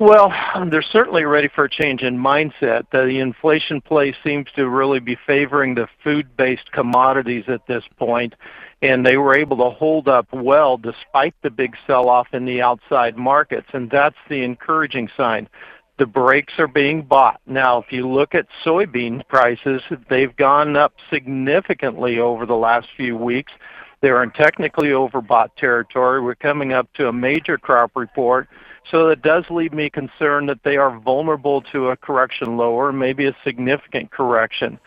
[0.00, 0.32] Well,
[0.70, 2.84] they're certainly ready for a change in mindset.
[2.92, 8.34] The inflation play seems to really be favoring the food based commodities at this point,
[8.80, 12.62] and they were able to hold up well despite the big sell off in the
[12.62, 15.48] outside markets, and that's the encouraging sign
[15.98, 17.40] the breaks are being bought.
[17.46, 23.16] Now, if you look at soybean prices, they've gone up significantly over the last few
[23.16, 23.52] weeks.
[24.00, 26.22] They're in technically overbought territory.
[26.22, 28.48] We're coming up to a major crop report.
[28.90, 33.26] So it does leave me concerned that they are vulnerable to a correction lower, maybe
[33.26, 34.78] a significant correction.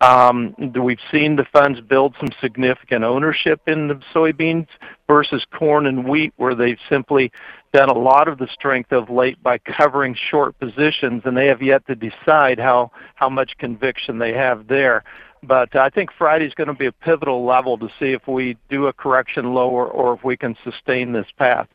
[0.00, 4.66] Um, we've seen the funds build some significant ownership in the soybeans
[5.06, 7.30] versus corn and wheat, where they've simply
[7.74, 11.60] done a lot of the strength of late by covering short positions, and they have
[11.60, 15.04] yet to decide how, how much conviction they have there.
[15.42, 18.86] But I think Friday's going to be a pivotal level to see if we do
[18.86, 21.68] a correction lower or if we can sustain this path.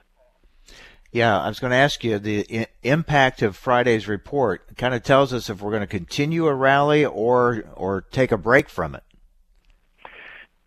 [1.15, 5.01] Yeah, I was going to ask you the I- impact of Friday's report kind of
[5.01, 8.95] tells us if we're going to continue a rally or or take a break from
[8.95, 9.03] it.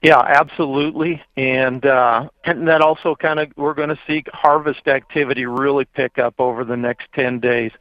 [0.01, 5.45] Yeah, absolutely, and uh, and that also kind of we're going to see harvest activity
[5.45, 7.73] really pick up over the next ten days.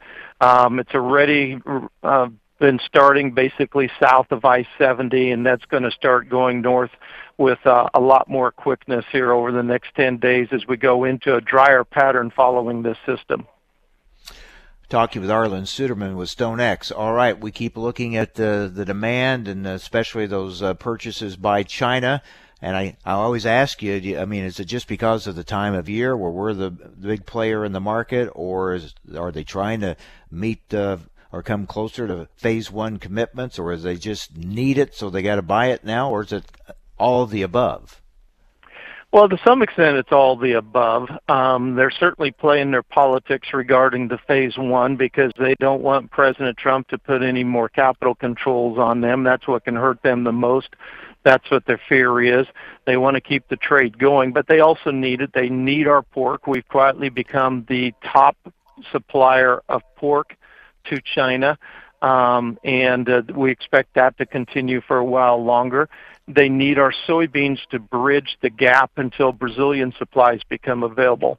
[0.42, 1.58] Um, it's already
[2.02, 2.28] uh,
[2.58, 6.90] been starting basically south of I-70, and that's going to start going north
[7.38, 11.04] with uh, a lot more quickness here over the next 10 days as we go
[11.04, 13.46] into a drier pattern following this system.
[14.88, 16.90] Talking with Arlan Suderman with StoneX.
[16.94, 21.62] All right, we keep looking at the the demand and especially those uh, purchases by
[21.62, 22.22] China.
[22.62, 25.74] And I, I always ask you, I mean, is it just because of the time
[25.74, 29.44] of year where we're the, the big player in the market, or is, are they
[29.44, 29.94] trying to
[30.30, 30.96] meet uh,
[31.30, 35.22] or come closer to phase one commitments, or is they just need it so they
[35.22, 36.44] got to buy it now, or is it
[36.98, 38.00] all of the above?
[39.10, 41.08] Well, to some extent, it's all the above.
[41.28, 46.58] Um, they're certainly playing their politics regarding the phase one because they don't want President
[46.58, 49.24] Trump to put any more capital controls on them.
[49.24, 50.76] That's what can hurt them the most.
[51.22, 52.46] That's what their fear is.
[52.84, 55.32] They want to keep the trade going, but they also need it.
[55.32, 56.46] They need our pork.
[56.46, 58.36] We've quietly become the top
[58.92, 60.36] supplier of pork
[60.84, 61.58] to China,
[62.02, 65.88] um, and uh, we expect that to continue for a while longer.
[66.28, 71.38] They need our soybeans to bridge the gap until Brazilian supplies become available.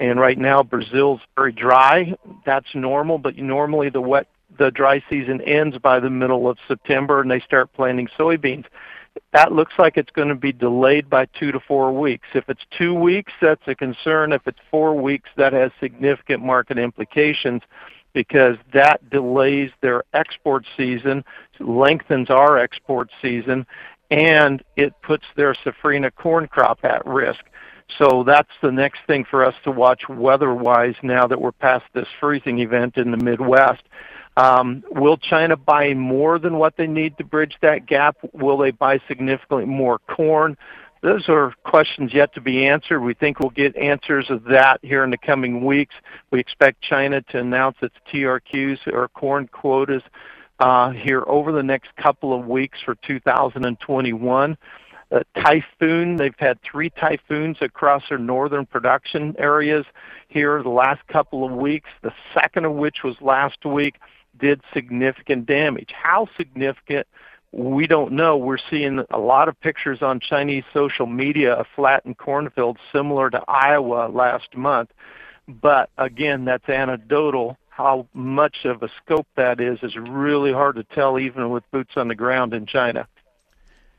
[0.00, 2.14] And right now, Brazil's very dry.
[2.46, 4.26] That's normal, but normally the wet,
[4.58, 8.64] the dry season ends by the middle of September, and they start planting soybeans.
[9.32, 12.28] That looks like it's going to be delayed by two to four weeks.
[12.32, 14.32] If it's two weeks, that's a concern.
[14.32, 17.62] If it's four weeks, that has significant market implications
[18.12, 21.24] because that delays their export season,
[21.60, 23.66] lengthens our export season,
[24.10, 27.44] and it puts their safrinha corn crop at risk.
[27.98, 32.06] So that's the next thing for us to watch weather-wise now that we're past this
[32.20, 33.82] freezing event in the Midwest.
[34.36, 38.16] Um, will China buy more than what they need to bridge that gap?
[38.32, 40.56] Will they buy significantly more corn?
[41.02, 43.00] Those are questions yet to be answered.
[43.00, 45.94] We think we'll get answers of that here in the coming weeks.
[46.30, 50.02] We expect China to announce its TRQs or corn quotas
[50.92, 54.56] here over the next couple of weeks for 2021.
[55.12, 59.84] Uh, typhoon, they've had three typhoons across their northern production areas
[60.28, 63.96] here the last couple of weeks, the second of which was last week,
[64.38, 65.90] did significant damage.
[65.92, 67.08] How significant?
[67.52, 68.36] We don't know.
[68.36, 73.42] We're seeing a lot of pictures on Chinese social media of flattened cornfields similar to
[73.48, 74.90] Iowa last month.
[75.48, 80.84] But again, that's anecdotal how much of a scope that is is really hard to
[80.84, 83.08] tell even with boots on the ground in China.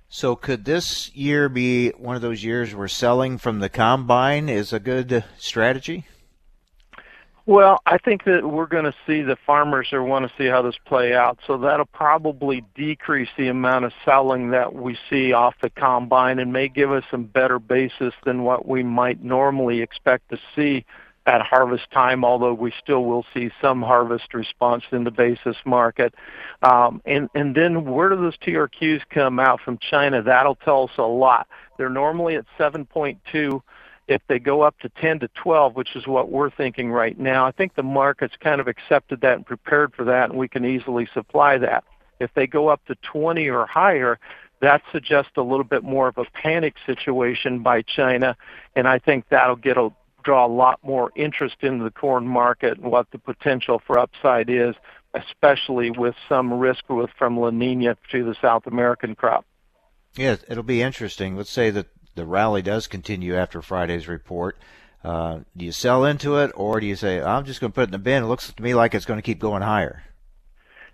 [0.07, 4.73] So could this year be one of those years where selling from the combine is
[4.73, 6.05] a good strategy?
[7.47, 10.61] Well, I think that we're going to see the farmers are want to see how
[10.61, 11.39] this play out.
[11.47, 16.53] So that'll probably decrease the amount of selling that we see off the combine and
[16.53, 20.85] may give us some better basis than what we might normally expect to see
[21.27, 26.15] at harvest time, although we still will see some harvest response in the basis market.
[26.63, 30.23] Um, and, and then where do those TRQs come out from China?
[30.23, 31.47] That'll tell us a lot.
[31.77, 33.61] They're normally at 7.2.
[34.07, 37.45] If they go up to 10 to 12, which is what we're thinking right now,
[37.45, 40.65] I think the market's kind of accepted that and prepared for that, and we can
[40.65, 41.83] easily supply that.
[42.19, 44.19] If they go up to 20 or higher,
[44.61, 48.35] that suggests a little bit more of a panic situation by China,
[48.75, 49.91] and I think that'll get a
[50.23, 54.49] draw a lot more interest into the corn market and what the potential for upside
[54.49, 54.75] is,
[55.13, 59.45] especially with some risk with from La Nina to the South American crop.
[60.15, 61.37] Yeah, it'll be interesting.
[61.37, 64.57] Let's say that the rally does continue after Friday's report.
[65.03, 67.83] Uh, do you sell into it, or do you say I'm just going to put
[67.83, 68.23] it in the bin?
[68.23, 70.03] It looks to me like it's going to keep going higher.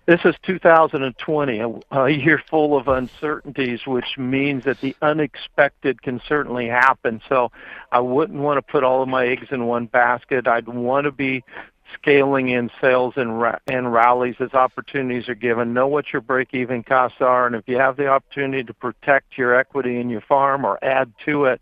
[0.08, 6.18] This is 2020, a, a year full of uncertainties, which means that the unexpected can
[6.26, 7.20] certainly happen.
[7.28, 7.52] So
[7.92, 10.46] I wouldn't want to put all of my eggs in one basket.
[10.46, 11.44] I'd want to be
[11.92, 15.74] scaling in sales and ra- and rallies as opportunities are given.
[15.74, 19.54] Know what your break-even costs are, and if you have the opportunity to protect your
[19.54, 21.60] equity in your farm or add to it,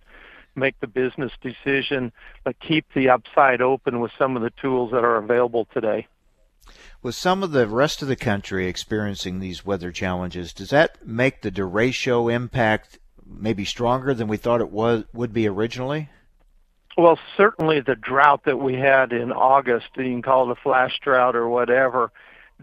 [0.55, 2.13] make the business decision.
[2.45, 6.07] But keep the upside open with some of the tools that are available today.
[7.07, 11.41] With some of the rest of the country experiencing these weather challenges, does that make
[11.41, 16.09] the derecho impact maybe stronger than we thought it was would be originally?
[16.99, 20.99] Well, certainly the drought that we had in August, you can call it a flash
[20.99, 22.11] drought or whatever,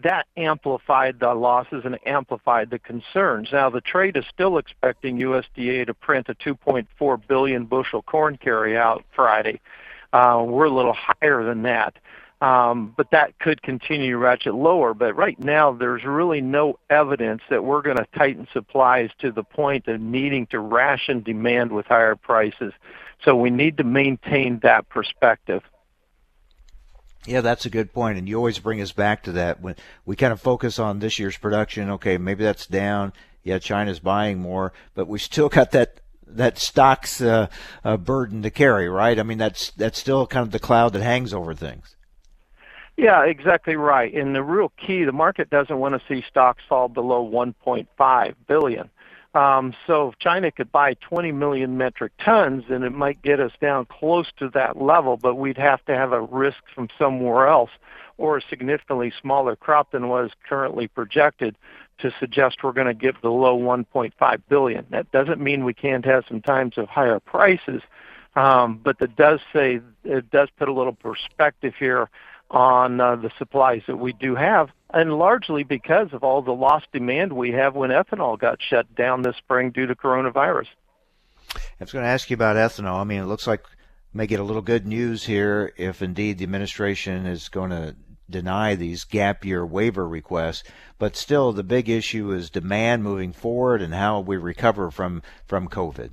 [0.02, 3.48] that amplified the losses and amplified the concerns.
[3.50, 9.04] Now, the trade is still expecting USDA to print a 2.4 billion bushel corn carryout
[9.16, 9.62] Friday.
[10.12, 11.96] Uh, we're a little higher than that.
[12.44, 14.92] Um, but that could continue to ratchet lower.
[14.92, 19.42] But right now, there's really no evidence that we're going to tighten supplies to the
[19.42, 22.74] point of needing to ration demand with higher prices.
[23.24, 25.62] So we need to maintain that perspective.
[27.24, 28.18] Yeah, that's a good point.
[28.18, 31.18] and you always bring us back to that when we kind of focus on this
[31.18, 31.88] year's production.
[31.92, 33.14] Okay, maybe that's down.
[33.42, 37.46] Yeah, China's buying more, but we still got that that stocks uh,
[37.84, 39.18] uh, burden to carry, right?
[39.18, 41.96] I mean, that's that's still kind of the cloud that hangs over things.
[42.96, 44.12] Yeah, exactly right.
[44.14, 48.90] And the real key, the market doesn't want to see stocks fall below 1.5 billion.
[49.34, 53.50] Um, so if China could buy 20 million metric tons, then it might get us
[53.60, 57.70] down close to that level, but we'd have to have a risk from somewhere else
[58.16, 61.56] or a significantly smaller crop than was currently projected
[61.98, 64.86] to suggest we're going to get below 1.5 billion.
[64.90, 67.82] That doesn't mean we can't have some times of higher prices,
[68.36, 72.08] um, but that does say it does put a little perspective here
[72.54, 76.86] on uh, the supplies that we do have, and largely because of all the lost
[76.92, 80.68] demand we have when ethanol got shut down this spring due to coronavirus.
[81.54, 83.00] I was going to ask you about ethanol.
[83.00, 83.64] I mean, it looks like
[84.12, 87.96] may get a little good news here if indeed the administration is going to
[88.30, 90.62] deny these gap year waiver requests.
[90.98, 95.68] But still, the big issue is demand moving forward and how we recover from from
[95.68, 96.12] COVID.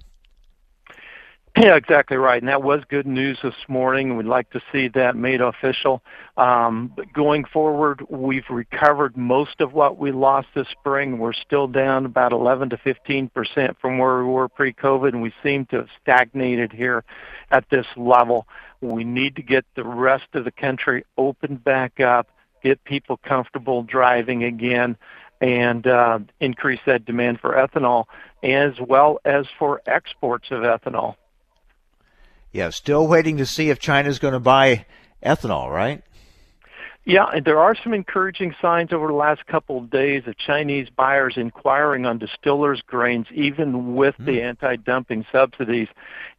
[1.57, 2.41] Yeah, exactly right.
[2.41, 4.15] And that was good news this morning.
[4.15, 6.01] We'd like to see that made official.
[6.37, 11.19] Um, but going forward, we've recovered most of what we lost this spring.
[11.19, 15.33] We're still down about 11 to 15 percent from where we were pre-COVID, and we
[15.43, 17.03] seem to have stagnated here
[17.51, 18.47] at this level.
[18.79, 22.29] We need to get the rest of the country opened back up,
[22.63, 24.95] get people comfortable driving again,
[25.41, 28.05] and uh, increase that demand for ethanol
[28.41, 31.15] as well as for exports of ethanol.
[32.51, 34.85] Yeah, still waiting to see if China's going to buy
[35.23, 36.03] ethanol, right?
[37.03, 40.87] Yeah, and there are some encouraging signs over the last couple of days of Chinese
[40.95, 44.25] buyers inquiring on distillers' grains, even with mm.
[44.25, 44.45] the hmm.
[44.45, 45.87] anti-dumping subsidies.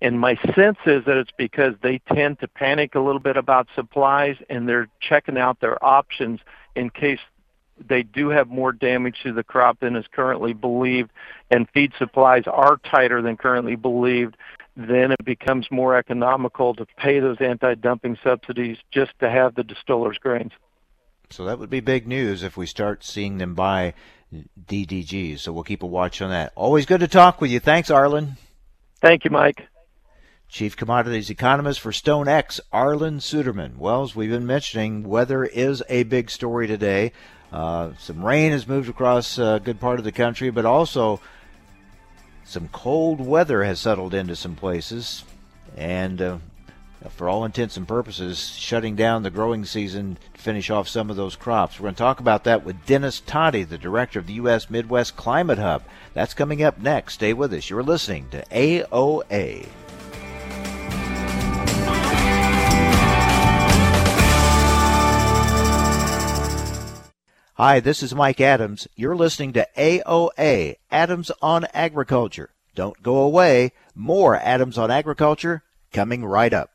[0.01, 3.67] And my sense is that it's because they tend to panic a little bit about
[3.75, 6.39] supplies, and they're checking out their options
[6.77, 7.21] in case
[7.89, 11.11] they do have more damage to the crop than is currently believed,
[11.51, 14.37] and feed supplies are tighter than currently believed
[14.77, 20.18] then it becomes more economical to pay those anti-dumping subsidies just to have the distillers'
[20.18, 20.53] grains.
[21.31, 23.95] So that would be big news if we start seeing them buy
[24.66, 25.41] DDGs.
[25.41, 26.53] So we'll keep a watch on that.
[26.55, 27.61] Always good to talk with you.
[27.61, 28.37] Thanks, Arlan.
[29.01, 29.66] Thank you, Mike.
[30.49, 33.79] Chief Commodities Economist for StoneX, Arlan Suderman.
[33.79, 37.12] Well, as we've been mentioning, weather is a big story today.
[37.51, 41.20] Uh, some rain has moved across a good part of the country, but also
[42.53, 45.24] some cold weather has settled into some places,
[45.76, 46.38] and uh,
[47.09, 51.16] for all intents and purposes, shutting down the growing season to finish off some of
[51.16, 51.80] those crops.
[51.80, 54.68] We're going to talk about that with Dennis Todey, the director of the U.S.
[54.68, 55.82] Midwest Climate Hub.
[56.12, 57.14] That's coming up next.
[57.14, 57.70] Stay with us.
[57.70, 59.68] You're listening to AOA.
[67.57, 68.88] Hi, this is Mike Adams.
[68.96, 72.48] You're listening to AOA, Adams on Agriculture.
[72.74, 73.72] Don't go away.
[73.94, 76.70] More Adams on Agriculture coming right up.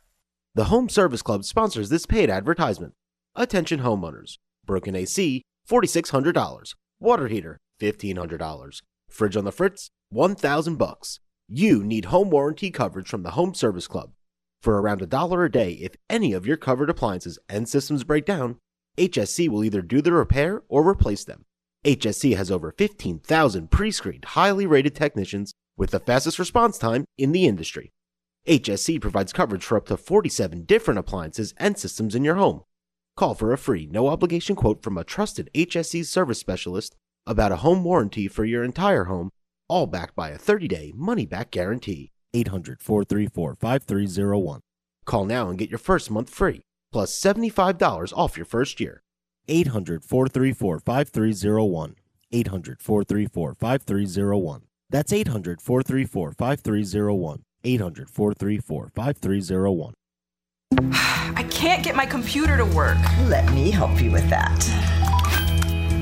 [0.54, 2.94] The Home Service Club sponsors this paid advertisement.
[3.36, 4.38] Attention homeowners.
[4.68, 6.76] Broken AC, $4,600.
[7.00, 8.82] Water heater, $1,500.
[9.10, 11.20] Fridge on the fritz, 1000 bucks.
[11.48, 14.12] You need home warranty coverage from the Home Service Club.
[14.62, 18.28] For around a dollar a day, if any of your covered appliances and systems break
[18.28, 18.60] down,
[18.98, 21.46] HSC will either do the repair or replace them.
[21.86, 27.32] HSC has over 15,000 pre screened, highly rated technicians with the fastest response time in
[27.32, 27.92] the industry.
[28.48, 32.64] HSC provides coverage for up to 47 different appliances and systems in your home.
[33.16, 36.96] Call for a free, no obligation quote from a trusted HSC service specialist
[37.26, 39.30] about a home warranty for your entire home,
[39.68, 42.12] all backed by a 30 day money back guarantee.
[42.34, 44.62] 800 434 5301.
[45.06, 46.62] Call now and get your first month free.
[46.92, 49.02] Plus $75 off your first year.
[49.48, 51.96] 800 434 5301.
[52.32, 54.62] 800 434 5301.
[54.90, 57.44] That's 800 434 5301.
[57.64, 59.94] 800 434 5301.
[61.36, 62.98] I can't get my computer to work.
[63.28, 64.64] Let me help you with that.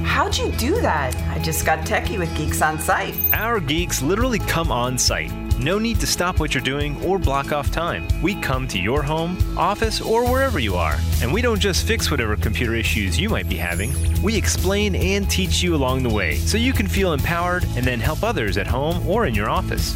[0.05, 1.15] How'd you do that?
[1.37, 3.15] I just got techie with Geeks on Site.
[3.33, 5.31] Our geeks literally come on site.
[5.59, 8.07] No need to stop what you're doing or block off time.
[8.21, 10.97] We come to your home, office, or wherever you are.
[11.21, 15.29] And we don't just fix whatever computer issues you might be having, we explain and
[15.29, 18.67] teach you along the way so you can feel empowered and then help others at
[18.67, 19.95] home or in your office.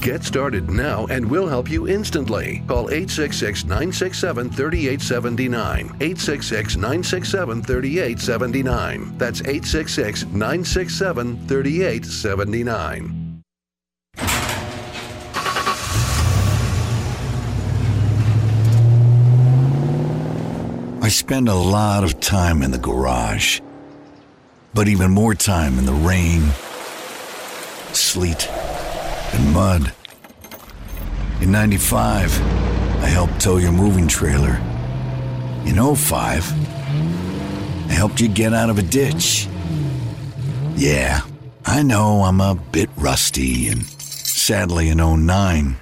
[0.00, 2.62] Get started now and we'll help you instantly.
[2.66, 5.86] Call 866 967 3879.
[6.00, 9.18] 866 967 3879.
[9.18, 13.26] That's 866 967 3879.
[21.02, 23.60] I spend a lot of time in the garage,
[24.72, 26.48] but even more time in the rain,
[27.92, 28.48] sleet,
[29.32, 29.92] and mud.
[31.40, 32.40] In 95,
[33.02, 34.60] I helped tow your moving trailer.
[35.64, 36.52] In 05,
[37.88, 39.48] I helped you get out of a ditch.
[40.76, 41.20] Yeah,
[41.64, 45.76] I know I'm a bit rusty, and sadly in 09,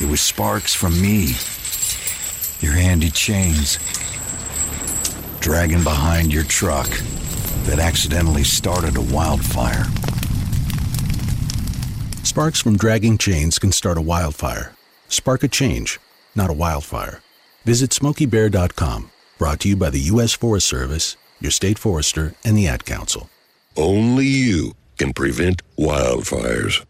[0.00, 1.34] it was sparks from me,
[2.60, 3.78] your handy chains,
[5.40, 6.88] dragging behind your truck
[7.64, 9.86] that accidentally started a wildfire.
[12.36, 14.74] Sparks from dragging chains can start a wildfire.
[15.08, 15.98] Spark a change,
[16.34, 17.22] not a wildfire.
[17.64, 19.10] Visit SmokeyBear.com.
[19.38, 20.34] Brought to you by the U.S.
[20.34, 23.30] Forest Service, your state forester, and the Ad Council.
[23.74, 26.84] Only you can prevent wildfires.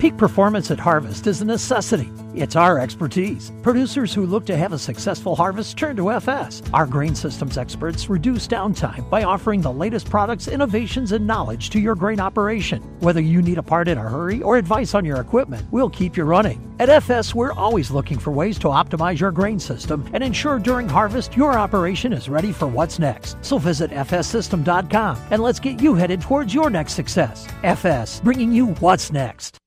[0.00, 2.10] Peak performance at harvest is a necessity.
[2.34, 3.52] It's our expertise.
[3.60, 6.62] Producers who look to have a successful harvest turn to FS.
[6.72, 11.78] Our grain systems experts reduce downtime by offering the latest products, innovations, and knowledge to
[11.78, 12.82] your grain operation.
[13.00, 16.16] Whether you need a part in a hurry or advice on your equipment, we'll keep
[16.16, 16.66] you running.
[16.78, 20.88] At FS, we're always looking for ways to optimize your grain system and ensure during
[20.88, 23.36] harvest your operation is ready for what's next.
[23.44, 27.46] So visit fssystem.com and let's get you headed towards your next success.
[27.62, 29.60] FS, bringing you what's next.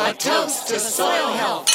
[0.00, 1.68] A toast to soil health.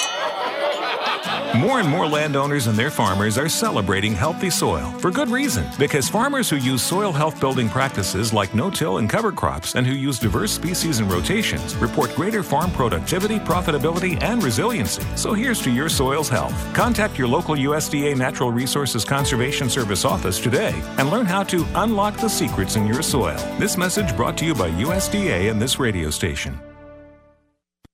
[1.57, 5.67] More and more landowners and their farmers are celebrating healthy soil for good reason.
[5.77, 9.85] Because farmers who use soil health building practices like no till and cover crops and
[9.85, 15.03] who use diverse species and rotations report greater farm productivity, profitability, and resiliency.
[15.17, 16.55] So here's to your soil's health.
[16.73, 22.15] Contact your local USDA Natural Resources Conservation Service office today and learn how to unlock
[22.15, 23.37] the secrets in your soil.
[23.59, 26.57] This message brought to you by USDA and this radio station.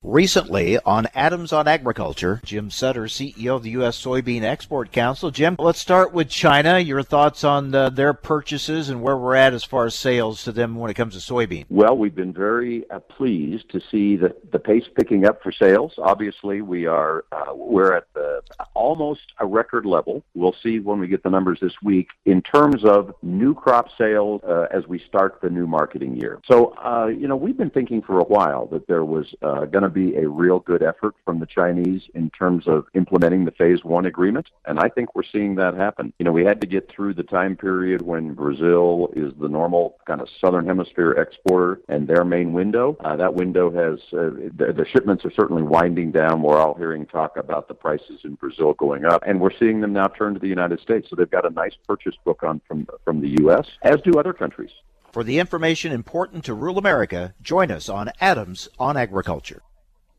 [0.02, 4.02] Recently on Adams on Agriculture, Jim Sutter, CEO of the U.S.
[4.02, 5.30] Soybean Export Council.
[5.30, 6.80] Jim, let's start with China.
[6.80, 10.54] Your thoughts on the, their purchases and where we're at as far as sales to
[10.54, 11.66] them when it comes to soybean.
[11.68, 15.92] Well, we've been very uh, pleased to see the, the pace picking up for sales.
[15.98, 18.42] Obviously, we are uh, we're at the,
[18.76, 20.24] almost a record level.
[20.34, 24.42] We'll see when we get the numbers this week in terms of new crop sales
[24.46, 26.40] uh, as we start the new marketing year.
[26.46, 29.84] So, uh, you know, we've been thinking for a while that there was uh, going
[29.84, 33.84] to be a real good effort from the Chinese in terms of implementing the phase
[33.84, 34.48] one agreement.
[34.66, 36.14] And I think we're seeing that happen.
[36.20, 39.98] You know, we had to get through the time period when Brazil is the normal
[40.06, 42.98] kind of southern hemisphere exporter and their main window.
[43.04, 46.42] Uh, that window has, uh, the, the shipments are certainly winding down.
[46.42, 49.24] We're all hearing talk about the prices in Brazil going up.
[49.26, 51.10] And we're seeing them now turn to the United States.
[51.10, 54.34] So they've got a nice purchase book on from, from the U.S., as do other
[54.34, 54.72] countries.
[55.12, 59.64] For the information important to rural America, join us on Adams on Agriculture.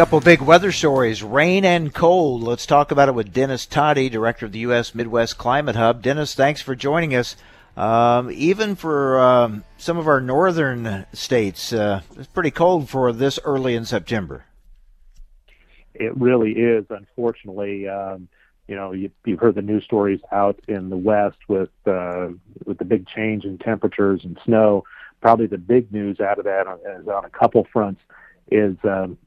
[0.00, 2.42] Couple big weather stories rain and cold.
[2.42, 4.94] Let's talk about it with Dennis Todey, director of the U.S.
[4.94, 6.00] Midwest Climate Hub.
[6.00, 7.36] Dennis, thanks for joining us.
[7.76, 13.38] Um, even for um, some of our northern states, uh, it's pretty cold for this
[13.44, 14.46] early in September.
[15.92, 17.86] It really is, unfortunately.
[17.86, 18.26] Um,
[18.68, 22.28] you know, you, you've heard the news stories out in the west with uh,
[22.64, 24.84] with the big change in temperatures and snow.
[25.20, 28.00] Probably the big news out of that on, on a couple fronts
[28.50, 29.18] is um,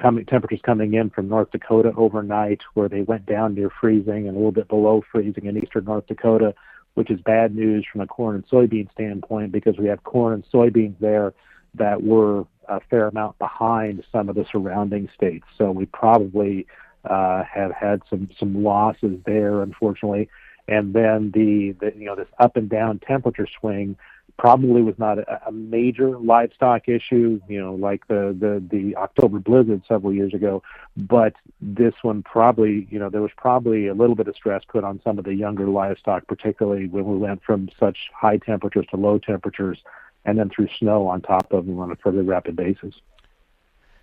[0.00, 4.36] coming temperatures coming in from North Dakota overnight, where they went down near freezing and
[4.36, 6.54] a little bit below freezing in eastern North Dakota,
[6.94, 10.44] which is bad news from a corn and soybean standpoint because we have corn and
[10.52, 11.32] soybeans there
[11.74, 15.46] that were a fair amount behind some of the surrounding states.
[15.56, 16.66] So we probably
[17.04, 20.28] uh, have had some some losses there, unfortunately.
[20.66, 23.96] And then the, the you know this up and down temperature swing
[24.38, 29.40] probably was not a, a major livestock issue, you know, like the, the the October
[29.40, 30.62] blizzard several years ago,
[30.96, 34.84] but this one probably, you know, there was probably a little bit of stress put
[34.84, 38.96] on some of the younger livestock, particularly when we went from such high temperatures to
[38.96, 39.78] low temperatures,
[40.24, 42.94] and then threw snow on top of them on a fairly rapid basis.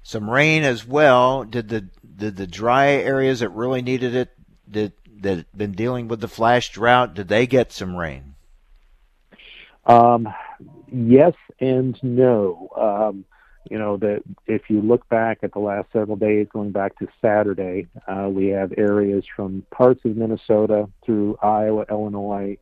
[0.04, 1.46] Some rain as well.
[1.46, 4.36] Did the did the dry areas that really needed it
[4.70, 7.14] did that been dealing with the flash drought?
[7.14, 8.35] Did they get some rain?
[9.86, 10.28] Um,
[10.92, 12.70] yes and no.
[12.76, 13.26] Um,
[13.70, 17.08] you know that if you look back at the last several days, going back to
[17.22, 22.58] Saturday, uh, we have areas from parts of Minnesota through Iowa, Illinois,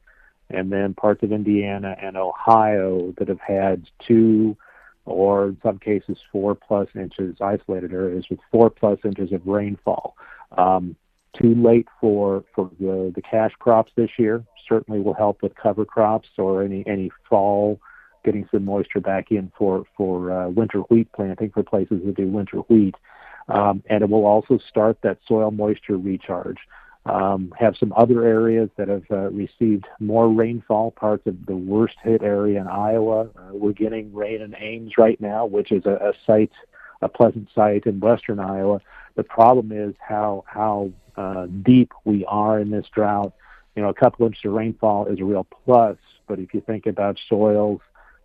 [0.49, 4.55] and then parts of Indiana and Ohio that have had two
[5.05, 10.15] or in some cases four plus inches, isolated areas with four plus inches of rainfall.
[10.57, 10.95] Um,
[11.39, 14.43] too late for for the the cash crops this year.
[14.67, 17.79] Certainly will help with cover crops or any any fall
[18.23, 22.27] getting some moisture back in for for uh, winter wheat planting for places that do
[22.27, 22.95] winter wheat,
[23.49, 26.57] um, and it will also start that soil moisture recharge.
[27.05, 30.91] Um, have some other areas that have uh, received more rainfall.
[30.91, 33.23] Parts of the worst hit area in Iowa.
[33.23, 36.51] Uh, we're getting rain in Ames right now, which is a, a sight,
[37.01, 38.79] a pleasant sight in western Iowa.
[39.15, 43.33] The problem is how how uh, deep we are in this drought.
[43.75, 45.97] You know, a couple inches of rainfall is a real plus,
[46.27, 47.81] but if you think about soils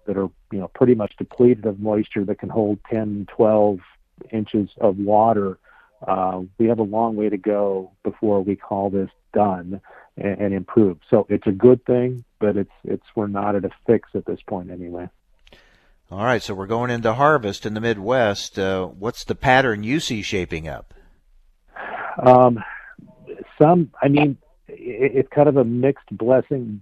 [0.07, 3.81] that are, you know, pretty much depleted of moisture that can hold 10, 12
[4.31, 5.59] inches of water,
[6.07, 9.81] uh, we have a long way to go before we call this done
[10.17, 11.03] and, and improved.
[11.11, 14.41] So it's a good thing, but it's it's we're not at a fix at this
[14.47, 15.09] point anyway.
[16.11, 18.59] All right, so we're going into harvest in the Midwest.
[18.59, 20.95] Uh, what's the pattern you see shaping up?
[22.19, 22.65] Um,
[23.59, 24.37] some, I mean,
[24.69, 26.81] it, it's kind of a mixed blessing.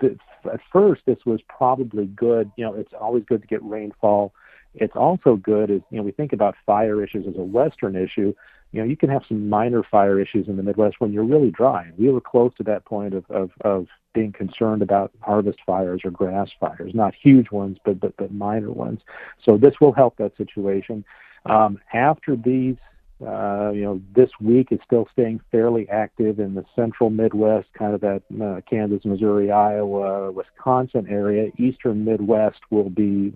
[0.52, 2.50] At first, this was probably good.
[2.56, 4.32] You know, it's always good to get rainfall.
[4.74, 8.34] It's also good as you know we think about fire issues as a Western issue.
[8.72, 11.50] You know, you can have some minor fire issues in the Midwest when you're really
[11.50, 11.90] dry.
[11.96, 16.10] We were close to that point of of, of being concerned about harvest fires or
[16.10, 19.00] grass fires, not huge ones, but but but minor ones.
[19.42, 21.04] So this will help that situation.
[21.46, 22.76] Um, after these
[23.24, 27.94] uh, you know, this week is still staying fairly active in the central Midwest, kind
[27.94, 31.50] of that uh, Kansas, Missouri, Iowa, Wisconsin area.
[31.56, 33.32] Eastern Midwest will be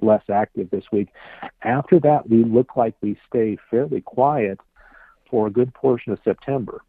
[0.00, 1.08] less active this week.
[1.62, 4.60] After that, we look like we stay fairly quiet
[5.28, 6.82] for a good portion of September.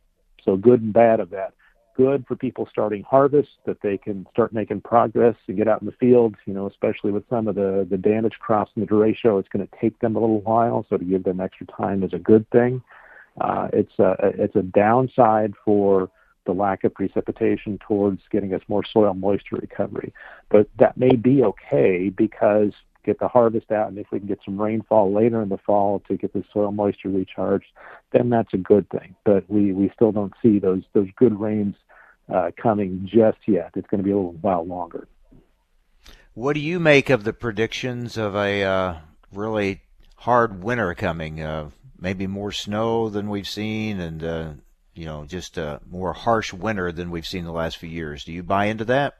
[0.45, 1.53] So, good and bad of that
[1.99, 5.85] good for people starting harvest that they can start making progress and get out in
[5.85, 9.37] the field you know especially with some of the the damaged crops and the derecho
[9.37, 12.13] it's going to take them a little while so to give them extra time is
[12.13, 12.81] a good thing
[13.41, 16.09] uh, it's a it's a downside for
[16.45, 20.13] the lack of precipitation towards getting us more soil moisture recovery
[20.49, 22.71] but that may be okay because
[23.05, 26.01] get the harvest out, and if we can get some rainfall later in the fall
[26.07, 27.65] to get the soil moisture recharged,
[28.11, 29.15] then that's a good thing.
[29.23, 31.75] But we, we still don't see those those good rains
[32.29, 33.71] uh, coming just yet.
[33.75, 35.07] It's going to be a little while longer.
[36.33, 38.97] What do you make of the predictions of a uh,
[39.33, 39.81] really
[40.15, 41.41] hard winter coming?
[41.41, 41.69] Uh,
[41.99, 44.49] maybe more snow than we've seen, and uh,
[44.93, 48.23] you know, just a more harsh winter than we've seen the last few years.
[48.23, 49.17] Do you buy into that?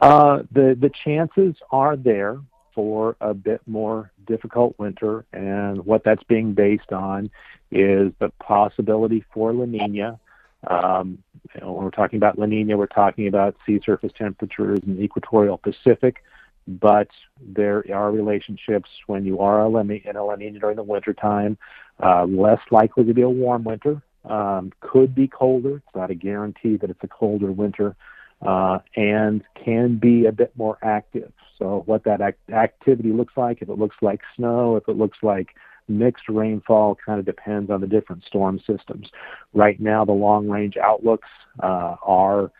[0.00, 2.40] Uh, the the chances are there
[2.74, 7.30] for a bit more difficult winter, and what that's being based on
[7.70, 10.18] is the possibility for La Nina.
[10.66, 11.22] Um,
[11.54, 14.96] you know, when we're talking about La Nina, we're talking about sea surface temperatures in
[14.96, 16.22] the equatorial Pacific,
[16.66, 17.08] but
[17.40, 21.58] there are relationships when you are in a La Nina during the wintertime,
[22.02, 25.76] uh, less likely to be a warm winter, um, could be colder.
[25.76, 27.96] It's not a guarantee that it's a colder winter,
[28.42, 31.32] uh, and can be a bit more active.
[31.58, 35.18] So, what that act- activity looks like, if it looks like snow, if it looks
[35.22, 35.54] like
[35.90, 39.10] mixed rainfall kind of depends on the different storm systems.
[39.52, 41.28] Right now, the long range outlooks
[41.62, 42.50] uh, are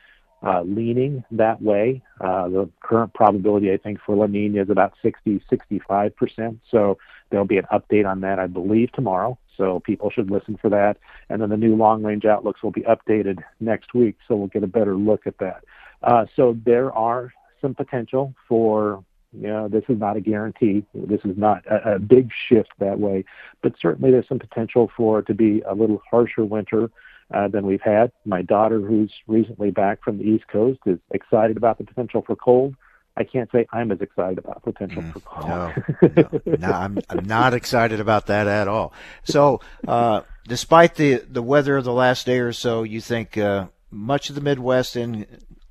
[0.43, 2.03] uh, leaning that way.
[2.21, 6.59] Uh, the current probability, I think, for La Nina is about 60, 65%.
[6.71, 6.99] So
[7.31, 9.39] there'll be an update on that, I believe, tomorrow.
[9.57, 10.97] So people should listen for that.
[11.29, 14.65] And then the new long range outlooks will be updated next week, so we'll get
[14.65, 15.65] a better look at that.
[16.03, 20.85] Uh, so there are some potential for you know, this is not a guarantee.
[20.95, 23.25] This is not a, a, big shift that way,
[23.63, 26.91] but certainly there's some potential for it to be a little harsher winter
[27.33, 28.11] uh, than we've had.
[28.25, 32.35] My daughter, who's recently back from the East Coast, is excited about the potential for
[32.35, 32.75] cold.
[33.17, 35.49] I can't say I'm as excited about potential mm, for cold.
[35.49, 38.93] No, no, no, I'm, I'm not excited about that at all.
[39.25, 43.67] So, uh, despite the the weather of the last day or so, you think uh,
[43.91, 45.27] much of the Midwest in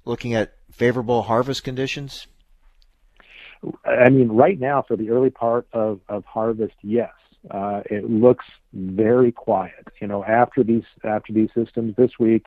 [0.05, 2.27] looking at favorable harvest conditions?
[3.85, 7.11] I mean, right now for the early part of, of harvest, yes,
[7.51, 9.87] uh, it looks very quiet.
[10.01, 12.45] You know, after these after these systems this week,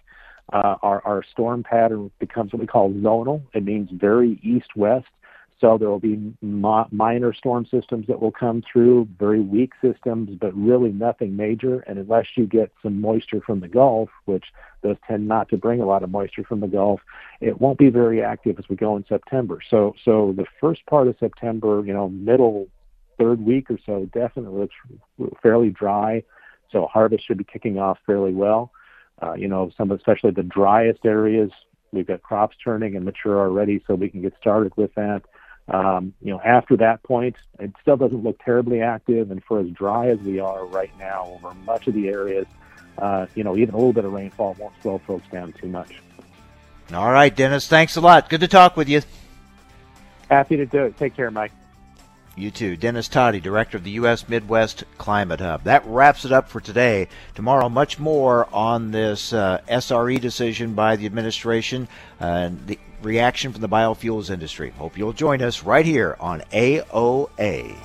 [0.52, 3.42] uh, our our storm pattern becomes what we call zonal.
[3.54, 5.06] It means very east west.
[5.62, 10.52] So there will be minor storm systems that will come through, very weak systems, but
[10.56, 11.84] really nothing major.
[11.86, 14.46] And unless you get some moisture from the Gulf, which
[14.82, 17.00] those tend not to bring a lot of moisture from the Gulf,
[17.40, 19.60] it won't be very active as we go in September.
[19.70, 22.66] So, so the first part of September, you know, middle
[23.16, 26.24] third week or so, definitely looks fairly dry.
[26.72, 28.72] So harvest should be kicking off fairly well.
[29.22, 31.52] Uh, you know, some of especially the driest areas,
[31.92, 35.22] we've got crops turning and mature already, so we can get started with that.
[35.68, 39.70] Um, you know, after that point, it still doesn't look terribly active, and for as
[39.70, 42.46] dry as we are right now over much of the areas,
[42.98, 46.00] uh, you know, even a little bit of rainfall won't slow folks down too much.
[46.92, 48.28] All right, Dennis, thanks a lot.
[48.28, 49.00] Good to talk with you.
[50.30, 50.96] Happy to do it.
[50.98, 51.52] Take care, Mike.
[52.34, 52.76] You too.
[52.76, 54.26] Dennis Todey, Director of the U.S.
[54.26, 55.64] Midwest Climate Hub.
[55.64, 57.08] That wraps it up for today.
[57.34, 61.88] Tomorrow, much more on this uh, SRE decision by the administration
[62.20, 64.70] uh, and the reaction from the biofuels industry.
[64.78, 67.76] Hope you'll join us right here on AOA.